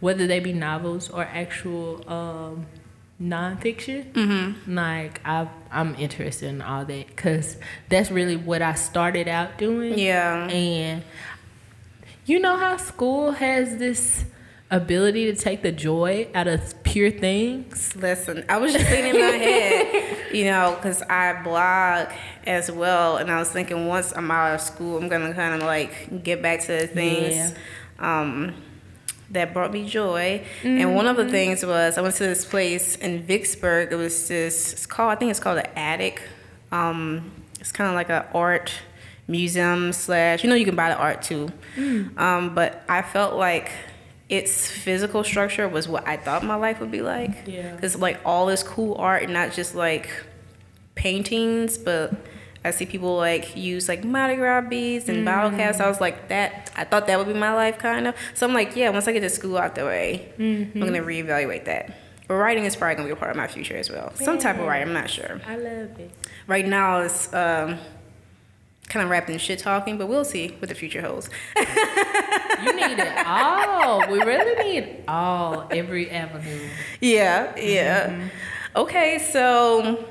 whether 0.00 0.26
they 0.26 0.40
be 0.40 0.52
novels 0.52 1.08
or 1.08 1.24
actual 1.24 2.06
um, 2.10 2.66
nonfiction. 3.20 4.12
Mm-hmm. 4.12 4.74
Like 4.74 5.20
I, 5.24 5.48
I'm 5.70 5.94
interested 5.94 6.48
in 6.48 6.60
all 6.60 6.84
that 6.84 7.06
because 7.06 7.56
that's 7.88 8.10
really 8.10 8.36
what 8.36 8.60
I 8.60 8.74
started 8.74 9.28
out 9.28 9.56
doing. 9.56 9.98
Yeah. 9.98 10.48
And 10.48 11.02
you 12.26 12.38
know 12.38 12.56
how 12.56 12.76
school 12.76 13.32
has 13.32 13.78
this 13.78 14.24
ability 14.72 15.26
to 15.26 15.38
take 15.38 15.62
the 15.62 15.70
joy 15.70 16.26
out 16.34 16.48
of 16.48 16.82
pure 16.82 17.10
things. 17.10 17.94
Listen, 17.94 18.44
I 18.48 18.56
was 18.56 18.72
just 18.72 18.86
thinking 18.86 19.14
in 19.14 19.20
my 19.20 19.36
head, 19.36 20.16
you 20.34 20.46
know, 20.46 20.74
because 20.74 21.02
I 21.02 21.40
blog 21.42 22.08
as 22.46 22.70
well, 22.70 23.18
and 23.18 23.30
I 23.30 23.38
was 23.38 23.50
thinking 23.50 23.86
once 23.86 24.12
I'm 24.16 24.30
out 24.30 24.54
of 24.54 24.60
school, 24.62 24.96
I'm 24.96 25.08
gonna 25.08 25.34
kind 25.34 25.54
of 25.54 25.66
like 25.68 26.24
get 26.24 26.42
back 26.42 26.62
to 26.62 26.72
the 26.72 26.86
things. 26.86 27.34
Yeah. 27.34 28.20
Um, 28.20 28.54
that 29.30 29.54
brought 29.54 29.72
me 29.72 29.86
joy. 29.86 30.44
Mm-hmm. 30.62 30.78
And 30.78 30.94
one 30.94 31.06
of 31.06 31.16
the 31.16 31.22
mm-hmm. 31.22 31.32
things 31.32 31.64
was 31.64 31.96
I 31.96 32.02
went 32.02 32.14
to 32.16 32.24
this 32.24 32.44
place 32.44 32.96
in 32.96 33.22
Vicksburg. 33.22 33.90
It 33.90 33.96
was 33.96 34.28
this. 34.28 34.74
It's 34.74 34.86
called. 34.86 35.12
I 35.12 35.14
think 35.14 35.30
it's 35.30 35.40
called 35.40 35.58
the 35.58 35.78
Attic. 35.78 36.22
Um, 36.70 37.32
it's 37.58 37.72
kind 37.72 37.88
of 37.88 37.94
like 37.94 38.10
an 38.10 38.24
art 38.34 38.72
museum 39.28 39.92
slash. 39.94 40.44
You 40.44 40.50
know, 40.50 40.56
you 40.56 40.66
can 40.66 40.76
buy 40.76 40.90
the 40.90 40.98
art 40.98 41.22
too. 41.22 41.48
Mm. 41.76 42.18
Um, 42.18 42.54
but 42.54 42.84
I 42.90 43.00
felt 43.00 43.36
like 43.36 43.70
its 44.32 44.66
physical 44.66 45.22
structure 45.22 45.68
was 45.68 45.86
what 45.86 46.08
I 46.08 46.16
thought 46.16 46.42
my 46.42 46.54
life 46.54 46.80
would 46.80 46.90
be 46.90 47.02
like. 47.02 47.46
Yeah. 47.46 47.74
Because 47.74 47.98
like 47.98 48.18
all 48.24 48.46
this 48.46 48.62
cool 48.62 48.94
art 48.94 49.24
and 49.24 49.34
not 49.34 49.52
just 49.52 49.74
like 49.74 50.08
paintings, 50.94 51.76
but 51.76 52.14
I 52.64 52.70
see 52.70 52.86
people 52.86 53.14
like 53.14 53.54
use 53.58 53.90
like 53.90 54.04
Mardi 54.04 54.36
Gras 54.36 54.62
beads 54.62 55.10
and 55.10 55.18
mm. 55.18 55.24
bottle 55.26 55.50
caps. 55.50 55.80
I 55.80 55.86
was 55.86 56.00
like 56.00 56.28
that. 56.28 56.72
I 56.74 56.84
thought 56.84 57.08
that 57.08 57.18
would 57.18 57.26
be 57.26 57.34
my 57.34 57.52
life 57.52 57.76
kind 57.76 58.06
of. 58.06 58.14
So 58.32 58.46
I'm 58.46 58.54
like, 58.54 58.74
yeah. 58.74 58.88
Once 58.88 59.06
I 59.06 59.12
get 59.12 59.20
to 59.20 59.28
school 59.28 59.58
out 59.58 59.74
the 59.74 59.84
way, 59.84 60.32
mm-hmm. 60.38 60.82
I'm 60.82 60.88
gonna 60.88 61.04
reevaluate 61.04 61.66
that. 61.66 61.94
But 62.26 62.36
writing 62.36 62.64
is 62.64 62.74
probably 62.74 62.94
gonna 62.94 63.08
be 63.08 63.12
a 63.12 63.16
part 63.16 63.32
of 63.32 63.36
my 63.36 63.48
future 63.48 63.76
as 63.76 63.90
well. 63.90 64.14
Yeah. 64.18 64.24
Some 64.24 64.38
type 64.38 64.58
of 64.58 64.66
writing. 64.66 64.88
I'm 64.88 64.94
not 64.94 65.10
sure. 65.10 65.42
I 65.46 65.56
love 65.56 66.00
it. 66.00 66.10
Right 66.46 66.66
now 66.66 67.00
it's 67.00 67.26
um, 67.34 67.76
kind 68.88 69.04
of 69.04 69.10
wrapped 69.10 69.28
in 69.28 69.36
shit 69.36 69.58
talking, 69.58 69.98
but 69.98 70.06
we'll 70.06 70.24
see 70.24 70.56
what 70.58 70.70
the 70.70 70.74
future 70.74 71.02
holds. 71.02 71.28
you 72.62 72.72
need 72.76 72.98
it 72.98 73.26
all. 73.26 74.08
We 74.10 74.20
really 74.20 74.72
need 74.72 75.04
all, 75.08 75.66
every 75.70 76.10
avenue. 76.10 76.68
Yeah, 77.00 77.54
yeah. 77.58 78.08
Mm-hmm. 78.08 78.28
Okay, 78.76 79.18
so 79.18 80.04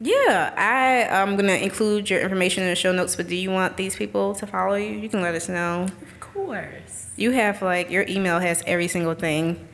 yeah, 0.00 0.54
I 0.56 1.12
am 1.20 1.36
gonna 1.36 1.54
include 1.54 2.08
your 2.08 2.20
information 2.20 2.62
in 2.62 2.68
the 2.68 2.76
show 2.76 2.92
notes. 2.92 3.16
But 3.16 3.26
do 3.28 3.34
you 3.34 3.50
want 3.50 3.76
these 3.76 3.96
people 3.96 4.34
to 4.36 4.46
follow 4.46 4.74
you? 4.76 4.90
You 4.90 5.08
can 5.08 5.20
let 5.22 5.34
us 5.34 5.48
know. 5.48 5.88
Of 6.02 6.20
course. 6.20 7.10
You 7.16 7.32
have 7.32 7.62
like 7.62 7.90
your 7.90 8.04
email 8.08 8.38
has 8.38 8.62
every 8.66 8.86
single 8.86 9.14
thing. 9.14 9.66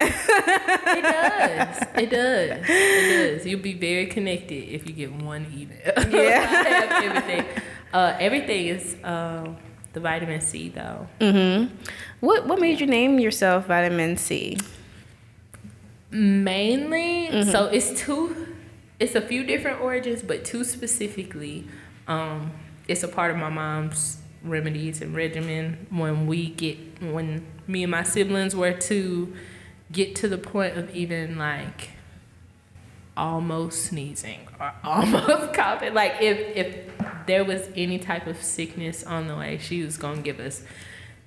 it 0.00 1.02
does. 1.02 1.82
It 1.96 2.10
does. 2.10 2.50
It 2.68 3.36
does. 3.38 3.46
You'll 3.46 3.60
be 3.60 3.74
very 3.74 4.06
connected 4.06 4.72
if 4.72 4.86
you 4.86 4.92
get 4.92 5.12
one 5.12 5.46
email. 5.52 5.80
Yeah. 6.08 6.46
I 6.66 6.68
have 6.68 7.04
everything. 7.04 7.62
Uh, 7.92 8.16
everything 8.20 8.66
is. 8.68 8.96
Um, 9.02 9.56
the 9.94 10.00
vitamin 10.00 10.40
C 10.40 10.68
though. 10.68 11.06
Mm-hmm. 11.20 11.74
What 12.20 12.46
what 12.46 12.60
made 12.60 12.80
you 12.80 12.86
name 12.86 13.18
yourself 13.18 13.66
vitamin 13.66 14.16
C? 14.16 14.58
Mainly, 16.10 17.28
mm-hmm. 17.28 17.50
so 17.50 17.66
it's 17.66 17.98
two. 17.98 18.54
It's 19.00 19.14
a 19.14 19.20
few 19.20 19.42
different 19.44 19.80
origins, 19.80 20.22
but 20.22 20.44
two 20.44 20.62
specifically. 20.62 21.66
Um, 22.06 22.52
it's 22.86 23.02
a 23.02 23.08
part 23.08 23.30
of 23.30 23.38
my 23.38 23.48
mom's 23.48 24.18
remedies 24.42 25.00
and 25.00 25.16
regimen 25.16 25.86
when 25.90 26.26
we 26.26 26.50
get 26.50 26.78
when 27.02 27.46
me 27.66 27.82
and 27.82 27.90
my 27.90 28.02
siblings 28.02 28.54
were 28.54 28.74
to 28.74 29.34
get 29.90 30.14
to 30.16 30.28
the 30.28 30.36
point 30.36 30.76
of 30.76 30.94
even 30.94 31.38
like 31.38 31.93
almost 33.16 33.86
sneezing 33.86 34.40
or 34.60 34.72
almost 34.84 35.52
coughing. 35.54 35.94
Like 35.94 36.20
if 36.20 36.56
if 36.56 37.26
there 37.26 37.44
was 37.44 37.68
any 37.76 37.98
type 37.98 38.26
of 38.26 38.42
sickness 38.42 39.04
on 39.04 39.28
the 39.28 39.36
way, 39.36 39.58
she 39.58 39.82
was 39.82 39.96
gonna 39.96 40.22
give 40.22 40.40
us 40.40 40.62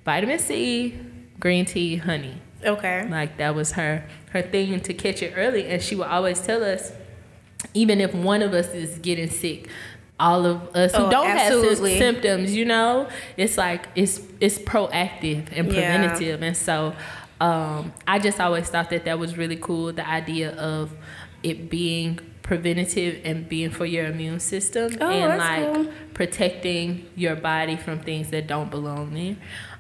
vitamin 0.06 0.40
C, 0.40 1.00
green 1.40 1.66
tea, 1.66 1.98
honey. 1.98 2.42
Okay. 2.64 3.08
Like 3.08 3.38
that 3.38 3.56
was 3.56 3.74
her 3.74 4.08
her 4.32 4.42
thing 4.42 4.80
to 4.82 4.94
catch 4.94 5.22
it 5.22 5.34
early, 5.36 5.68
and 5.68 5.82
she 5.82 5.96
would 5.96 6.08
always 6.08 6.42
tell 6.42 6.64
us, 6.64 6.92
even 7.74 8.02
if 8.02 8.14
one 8.14 8.42
of 8.42 8.54
us 8.54 8.70
is 8.70 8.98
getting 9.00 9.30
sick, 9.30 9.70
all 10.20 10.46
of 10.46 10.76
us 10.76 10.96
who 10.96 11.04
oh, 11.04 11.12
don't 11.12 11.28
absolutely. 11.28 11.92
have 11.92 12.00
symptoms, 12.00 12.56
you 12.56 12.66
know, 12.66 13.08
it's 13.38 13.58
like 13.58 13.88
it's 13.96 14.22
it's 14.40 14.58
proactive 14.58 15.50
and 15.56 15.70
preventative, 15.70 16.42
yeah. 16.42 16.48
and 16.48 16.58
so 16.58 16.96
um, 17.40 17.94
I 18.08 18.20
just 18.20 18.40
always 18.40 18.68
thought 18.70 18.90
that 18.90 19.06
that 19.06 19.20
was 19.20 19.38
really 19.38 19.58
cool. 19.58 19.94
The 19.94 20.08
idea 20.08 20.56
of 20.56 20.92
it 21.44 21.70
being 21.70 22.20
preventative 22.42 23.20
and 23.26 23.48
being 23.50 23.70
for 23.70 23.86
your 23.86 24.06
immune 24.06 24.40
system 24.40 24.98
oh, 25.02 25.10
and 25.10 25.38
like 25.38 25.74
cool. 25.74 25.94
protecting 26.14 27.06
your 27.16 27.36
body 27.36 27.76
from 27.76 28.00
things 28.00 28.30
that 28.30 28.48
don't 28.48 28.72
belong 28.72 29.14
there. 29.14 29.36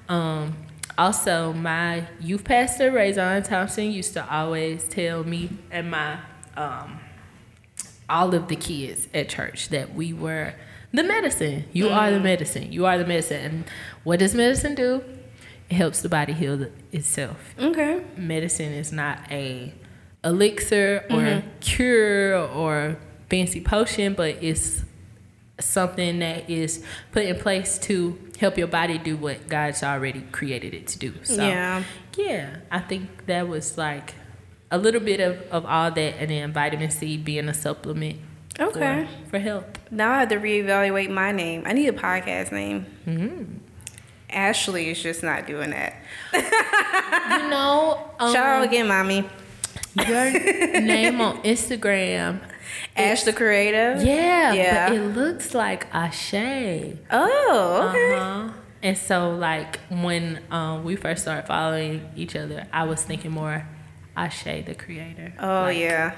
Um, 0.10 0.56
also, 0.98 1.54
my 1.54 2.08
youth 2.20 2.44
pastor, 2.44 2.92
Rayzon 2.92 3.44
Thompson, 3.46 3.92
used 3.92 4.14
to 4.14 4.34
always 4.34 4.84
tell 4.88 5.24
me 5.24 5.50
and 5.72 5.92
my 5.92 6.20
um, 6.56 7.00
all 8.10 8.34
of 8.34 8.48
the 8.48 8.56
kids 8.56 9.08
at 9.14 9.30
church 9.30 9.70
that 9.70 9.94
we 9.94 10.12
were 10.12 10.54
the 10.92 11.04
medicine. 11.04 11.66
You 11.72 11.86
mm. 11.86 11.96
are 11.96 12.12
the 12.12 12.20
medicine. 12.20 12.72
You 12.72 12.86
are 12.86 12.98
the 12.98 13.06
medicine. 13.06 13.46
And 13.46 13.66
what 14.04 14.20
does 14.20 14.34
medicine 14.34 14.76
do? 14.76 15.04
It 15.70 15.76
helps 15.76 16.02
the 16.02 16.10
body 16.10 16.34
heal 16.34 16.68
itself. 16.92 17.54
Okay. 17.60 18.04
Medicine 18.16 18.74
is 18.74 18.92
not 18.92 19.20
a 19.30 19.74
elixir 20.24 21.06
or 21.10 21.16
mm-hmm. 21.16 21.48
cure 21.60 22.38
or 22.38 22.98
fancy 23.30 23.62
potion, 23.62 24.14
but 24.14 24.42
it's 24.42 24.84
something 25.60 26.20
that 26.20 26.50
is 26.50 26.84
put 27.12 27.26
in 27.26 27.36
place 27.38 27.78
to 27.80 28.18
help 28.40 28.58
your 28.58 28.68
body 28.68 28.98
do 28.98 29.18
what 29.18 29.48
God's 29.48 29.84
already 29.84 30.22
created 30.32 30.74
it 30.74 30.88
to 30.88 31.00
do. 31.00 31.14
So 31.24 31.46
yeah, 31.46 31.84
yeah, 32.16 32.58
I 32.72 32.80
think 32.80 33.26
that 33.26 33.48
was 33.48 33.78
like 33.78 34.16
a 34.70 34.78
little 34.78 35.02
bit 35.02 35.20
of, 35.20 35.42
of 35.52 35.66
all 35.66 35.92
that, 35.92 36.16
and 36.20 36.30
then 36.30 36.54
vitamin 36.54 36.92
C 36.92 37.18
being 37.18 37.50
a 37.50 37.54
supplement. 37.54 38.20
Okay. 38.60 39.08
For, 39.26 39.30
for 39.32 39.40
health. 39.40 39.66
Now 39.92 40.12
I 40.12 40.20
have 40.22 40.30
to 40.30 40.38
reevaluate 40.38 41.12
my 41.12 41.32
name. 41.32 41.64
I 41.66 41.74
need 41.74 41.88
a 41.88 41.94
podcast 41.94 42.52
name. 42.52 42.88
Mm-hmm. 43.06 43.44
Ashley 44.32 44.90
is 44.90 45.02
just 45.02 45.22
not 45.22 45.46
doing 45.46 45.70
that. 45.70 45.96
you 46.34 47.50
know, 47.50 48.12
um, 48.20 48.34
shout 48.34 48.46
out 48.48 48.64
again, 48.64 48.88
mommy 48.88 49.30
your 49.98 50.32
name 50.82 51.22
on 51.22 51.42
Instagram. 51.44 52.42
Ash 52.96 53.24
the 53.24 53.34
Creative? 53.34 54.02
Yeah. 54.04 54.54
Yeah. 54.54 54.90
But 54.90 54.98
it 54.98 55.16
looks 55.16 55.54
like 55.54 55.88
Ashe. 55.94 56.34
Oh, 57.12 57.90
okay. 57.90 58.14
Uh-huh. 58.16 58.54
And 58.84 58.98
so, 58.98 59.32
like, 59.32 59.80
when 59.90 60.42
um, 60.52 60.84
we 60.84 60.96
first 60.96 61.24
started 61.24 61.48
following 61.48 62.10
each 62.16 62.36
other, 62.36 62.68
I 62.72 62.84
was 62.84 63.02
thinking 63.02 63.32
more 63.32 63.68
Ashe 64.16 64.44
the 64.66 64.76
Creator. 64.76 65.34
Oh, 65.40 65.64
like, 65.64 65.78
yeah. 65.78 66.16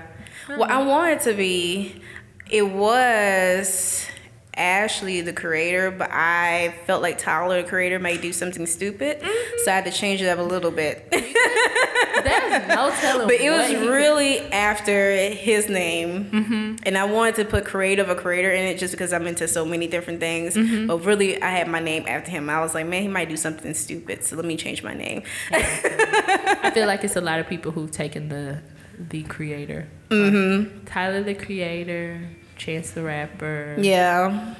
Well, 0.48 0.70
I 0.70 0.84
wanted 0.84 1.22
to 1.22 1.34
be, 1.34 2.02
it 2.50 2.68
was 2.68 4.08
Ashley, 4.56 5.22
the 5.22 5.34
creator, 5.34 5.90
but 5.90 6.10
I 6.12 6.76
felt 6.86 7.02
like 7.02 7.18
Tyler, 7.18 7.62
the 7.62 7.68
creator, 7.68 7.98
might 7.98 8.22
do 8.22 8.34
something 8.34 8.66
stupid, 8.66 9.22
mm-hmm. 9.22 9.58
so 9.64 9.72
I 9.72 9.76
had 9.76 9.86
to 9.86 9.92
change 9.92 10.22
it 10.22 10.28
up 10.28 10.40
a 10.40 10.44
little 10.44 10.72
bit. 10.72 11.08
There's 12.24 12.68
no 12.68 12.92
telling. 13.00 13.28
But 13.28 13.40
it 13.40 13.50
was 13.50 13.74
really 13.90 14.40
after 14.52 15.12
his 15.16 15.70
name, 15.70 16.26
mm-hmm. 16.32 16.76
and 16.84 16.98
I 16.98 17.06
wanted 17.06 17.36
to 17.36 17.46
put 17.46 17.66
creative 17.66 18.10
or 18.10 18.16
creator 18.16 18.52
in 18.52 18.66
it 18.66 18.78
just 18.78 18.94
because 18.94 19.14
I'm 19.14 19.28
into 19.28 19.48
so 19.48 19.66
many 19.66 19.88
different 19.88 20.20
things. 20.20 20.56
Mm-hmm. 20.56 20.88
But 20.88 21.06
really, 21.06 21.42
I 21.42 21.50
had 21.50 21.68
my 21.68 21.80
name 21.80 22.06
after 22.08 22.32
him. 22.32 22.50
I 22.50 22.60
was 22.62 22.74
like, 22.74 22.88
man, 22.88 23.02
he 23.02 23.08
might 23.08 23.30
do 23.30 23.38
something 23.38 23.74
stupid, 23.74 24.24
so 24.24 24.36
let 24.36 24.46
me 24.46 24.58
change 24.58 24.84
my 24.84 24.94
name. 24.94 25.24
I 25.52 26.72
feel 26.74 26.88
like 26.92 27.04
it's 27.04 27.16
a 27.16 27.22
lot 27.22 27.40
of 27.40 27.48
people 27.48 27.72
who've 27.72 27.92
taken 27.92 28.30
the 28.30 28.62
the 28.98 29.24
creator. 29.24 29.88
Mm-hmm. 30.10 30.86
Tyler, 30.86 31.24
the 31.24 31.36
creator. 31.36 32.28
Chance 32.58 32.92
the 32.92 33.04
Rapper. 33.04 33.78
Yeah. 33.80 34.56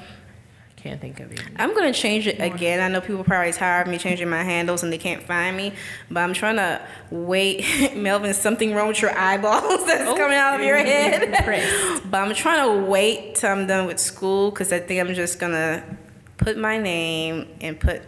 Can't 0.82 0.98
think 0.98 1.20
of 1.20 1.30
it. 1.30 1.42
I'm 1.56 1.74
gonna 1.74 1.92
change 1.92 2.26
it 2.26 2.40
again. 2.40 2.80
I 2.80 2.88
know 2.88 3.02
people 3.02 3.22
probably 3.22 3.52
tired 3.52 3.86
of 3.86 3.90
me 3.90 3.98
changing 3.98 4.30
my 4.30 4.42
handles 4.42 4.82
and 4.82 4.90
they 4.90 4.96
can't 4.96 5.22
find 5.22 5.54
me, 5.54 5.74
but 6.10 6.20
I'm 6.20 6.32
trying 6.32 6.56
to 6.56 6.80
wait. 7.10 7.94
Melvin, 7.94 8.32
something 8.32 8.74
wrong 8.74 8.88
with 8.88 9.02
your 9.02 9.16
eyeballs 9.16 9.62
that's 9.86 10.08
oh. 10.08 10.16
coming 10.16 10.38
out 10.38 10.58
of 10.58 10.64
your 10.64 10.78
head. 10.78 11.44
but 12.10 12.18
I'm 12.18 12.34
trying 12.34 12.66
to 12.66 12.86
wait 12.90 13.34
till 13.34 13.50
I'm 13.50 13.66
done 13.66 13.86
with 13.86 13.98
school 13.98 14.50
because 14.50 14.72
I 14.72 14.78
think 14.80 15.06
I'm 15.06 15.14
just 15.14 15.38
gonna 15.38 15.84
put 16.38 16.56
my 16.56 16.78
name 16.78 17.48
and 17.60 17.78
put 17.78 18.02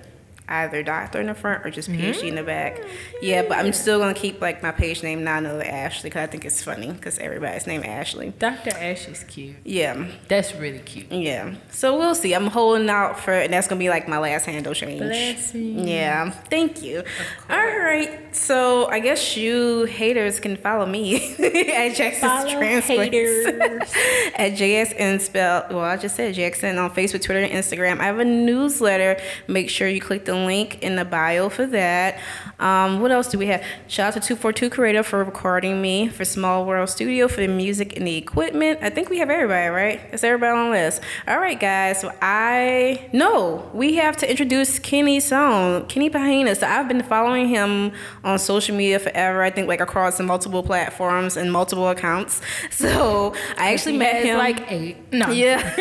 either 0.48 0.82
doctor 0.82 1.20
in 1.20 1.26
the 1.26 1.34
front 1.34 1.64
or 1.64 1.70
just 1.70 1.88
PhD 1.88 2.14
mm-hmm. 2.14 2.26
in 2.26 2.34
the 2.34 2.42
back. 2.42 2.80
Yeah, 3.20 3.42
but 3.42 3.58
I'm 3.58 3.72
still 3.72 3.98
gonna 3.98 4.14
keep 4.14 4.40
like 4.40 4.62
my 4.62 4.72
page 4.72 5.02
name 5.02 5.24
Nana 5.24 5.58
Ashley 5.64 6.10
because 6.10 6.22
I 6.22 6.26
think 6.26 6.44
it's 6.44 6.62
funny 6.62 6.90
because 6.90 7.18
everybody's 7.18 7.66
name 7.66 7.82
Ashley. 7.84 8.32
Dr. 8.38 8.70
Ashley's 8.70 9.24
cute. 9.24 9.56
Yeah, 9.64 10.08
that's 10.28 10.54
really 10.54 10.80
cute. 10.80 11.10
Yeah, 11.10 11.54
so 11.70 11.98
we'll 11.98 12.14
see. 12.14 12.34
I'm 12.34 12.48
holding 12.48 12.90
out 12.90 13.18
for, 13.18 13.32
and 13.32 13.52
that's 13.52 13.68
gonna 13.68 13.78
be 13.78 13.88
like 13.88 14.08
my 14.08 14.18
last 14.18 14.46
handle 14.46 14.74
change. 14.74 15.00
Blessing. 15.00 15.86
Yeah, 15.86 16.30
thank 16.30 16.82
you. 16.82 17.02
All 17.48 17.56
right, 17.56 18.34
so 18.34 18.86
I 18.88 19.00
guess 19.00 19.36
you 19.36 19.84
haters 19.84 20.40
can 20.40 20.56
follow 20.56 20.86
me 20.86 21.34
at 21.38 21.94
Jackson's 21.94 22.52
Transplants 22.52 23.12
at 24.34 24.52
JSN 24.52 25.20
spelled. 25.20 25.70
Well, 25.70 25.80
I 25.80 25.96
just 25.96 26.16
said 26.16 26.34
Jackson 26.34 26.78
on 26.78 26.90
Facebook, 26.90 27.22
Twitter, 27.22 27.40
and 27.40 27.52
Instagram. 27.52 28.00
I 28.00 28.04
have 28.04 28.18
a 28.18 28.24
newsletter. 28.24 29.20
Make 29.46 29.70
sure 29.70 29.88
you 29.88 30.00
click 30.00 30.24
the 30.24 30.32
link 30.44 30.82
in 30.82 30.96
the 30.96 31.04
bio 31.04 31.48
for 31.48 31.66
that. 31.66 32.18
Um, 32.58 33.00
what 33.00 33.10
else 33.10 33.28
do 33.28 33.38
we 33.38 33.46
have? 33.46 33.64
Shout 33.88 34.08
out 34.08 34.22
to 34.22 34.28
242 34.28 34.70
Creator 34.70 35.02
for 35.02 35.24
recording 35.24 35.82
me, 35.82 36.08
for 36.08 36.24
Small 36.24 36.64
World 36.64 36.88
Studio 36.88 37.28
for 37.28 37.40
the 37.40 37.48
music 37.48 37.96
and 37.96 38.06
the 38.06 38.16
equipment. 38.16 38.78
I 38.82 38.90
think 38.90 39.10
we 39.10 39.18
have 39.18 39.30
everybody, 39.30 39.68
right? 39.68 40.00
Is 40.12 40.22
everybody 40.22 40.56
on 40.56 40.66
the 40.66 40.70
list? 40.70 41.02
All 41.26 41.38
right, 41.38 41.58
guys. 41.58 42.00
So 42.00 42.12
I 42.22 43.08
no, 43.12 43.68
we 43.74 43.96
have 43.96 44.16
to 44.18 44.30
introduce 44.30 44.78
Kenny 44.78 45.20
Song, 45.20 45.86
Kenny 45.86 46.08
Pahina. 46.08 46.56
So 46.56 46.66
I've 46.66 46.88
been 46.88 47.02
following 47.02 47.48
him 47.48 47.92
on 48.24 48.38
social 48.38 48.76
media 48.76 48.98
forever. 48.98 49.42
I 49.42 49.50
think 49.50 49.68
like 49.68 49.80
across 49.80 50.20
multiple 50.20 50.62
platforms 50.62 51.36
and 51.36 51.52
multiple 51.52 51.88
accounts. 51.88 52.40
So 52.70 53.34
I 53.58 53.72
actually 53.74 53.96
met 53.96 54.24
him 54.24 54.38
like 54.38 54.70
eight. 54.70 54.96
No. 55.12 55.28
Yeah. 55.30 55.60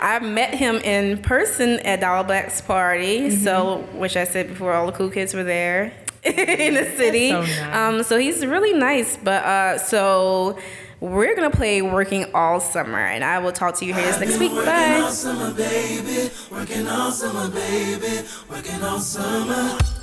I 0.00 0.18
met 0.22 0.54
him 0.54 0.76
in 0.76 1.18
person 1.18 1.80
at 1.80 2.00
Dollar 2.00 2.24
Black's 2.52 2.60
party. 2.66 3.20
Mm-hmm. 3.20 3.44
So 3.44 3.78
which 3.94 4.16
I 4.16 4.24
said 4.24 4.48
before 4.48 4.72
all 4.74 4.86
the 4.86 4.92
cool 4.92 5.10
kids 5.10 5.34
were 5.34 5.44
there 5.44 5.92
in 6.22 6.74
the 6.74 6.84
city. 6.96 7.30
So, 7.30 7.40
nice. 7.40 7.74
um, 7.74 8.02
so 8.02 8.18
he's 8.18 8.44
really 8.44 8.72
nice. 8.72 9.16
But 9.16 9.44
uh, 9.44 9.78
so 9.78 10.58
we're 11.00 11.34
gonna 11.34 11.50
play 11.50 11.82
"Working 11.82 12.26
All 12.34 12.60
Summer," 12.60 12.98
and 12.98 13.24
I 13.24 13.38
will 13.38 13.52
talk 13.52 13.76
to 13.78 13.84
you 13.84 13.94
here 13.94 14.18
next 14.18 14.38
week. 14.38 14.52
Bye. 14.52 15.00
All 15.02 15.10
summer, 15.10 15.52
baby. 15.54 16.30
Working 16.50 16.86
all 16.86 17.10
summer, 17.10 17.50
baby. 17.50 18.26
Working 18.48 18.82
all 18.82 19.00
summer. 19.00 20.01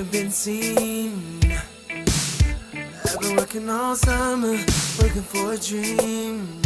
Haven't 0.00 0.12
been 0.12 0.30
seen 0.30 1.38
I've 3.04 3.20
been 3.20 3.36
working 3.36 3.68
all 3.68 3.94
summer, 3.94 4.56
looking 4.98 5.22
for 5.22 5.52
a 5.52 5.58
dream. 5.58 6.62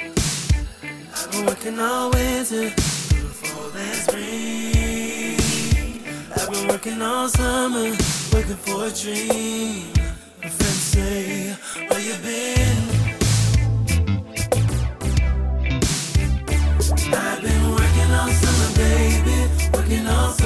I've 0.00 1.28
been 1.30 1.44
working 1.44 1.78
all 1.78 2.10
winter, 2.10 2.70
through 2.70 3.28
fall 3.28 3.70
and 3.76 3.96
spring. 4.04 5.36
I've 6.34 6.50
been 6.50 6.68
working 6.68 7.02
all 7.02 7.28
summer, 7.28 7.90
looking 8.32 8.56
for 8.56 8.86
a 8.86 8.90
dream. 8.90 9.92
My 10.42 10.48
friends 10.48 10.82
say, 10.92 11.56
Where 11.88 12.00
you 12.00 12.14
been? 12.22 12.78
I've 17.12 17.42
been 17.42 17.70
working 17.70 18.10
all 18.18 18.30
summer, 18.30 18.70
baby, 18.76 19.38
working 19.74 20.06
all 20.06 20.30
summer, 20.30 20.37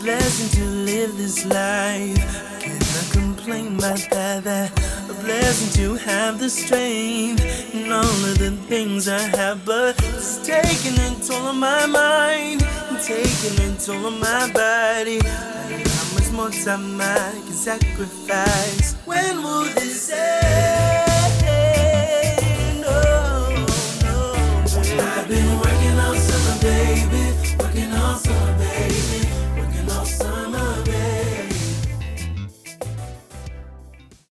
blessing 0.00 0.48
to 0.58 0.64
live 0.64 1.16
this 1.18 1.44
life. 1.44 2.18
I 2.56 2.60
cannot 2.60 3.12
complain 3.12 3.76
about 3.76 4.00
that. 4.10 4.72
A 5.10 5.14
blessing 5.22 5.70
to 5.82 5.94
have 5.94 6.38
the 6.38 6.48
strength 6.48 7.42
and 7.74 7.92
all 7.92 8.02
of 8.02 8.38
the 8.38 8.52
things 8.68 9.08
I 9.08 9.20
have, 9.36 9.64
but 9.64 9.96
it's 10.14 10.38
taking 10.46 10.98
a 10.98 11.14
toll 11.26 11.48
on 11.48 11.58
my 11.58 11.86
mind, 11.86 12.60
taking 13.02 13.56
a 13.60 13.76
toll 13.76 14.06
on 14.06 14.20
my 14.20 14.50
body. 14.52 15.20
How 15.20 16.14
much 16.14 16.30
more 16.32 16.50
time 16.50 17.00
I 17.00 17.32
can 17.44 17.52
sacrifice? 17.52 18.94
When 19.04 19.42
will 19.42 19.64
this 19.74 20.10
end? 20.12 20.99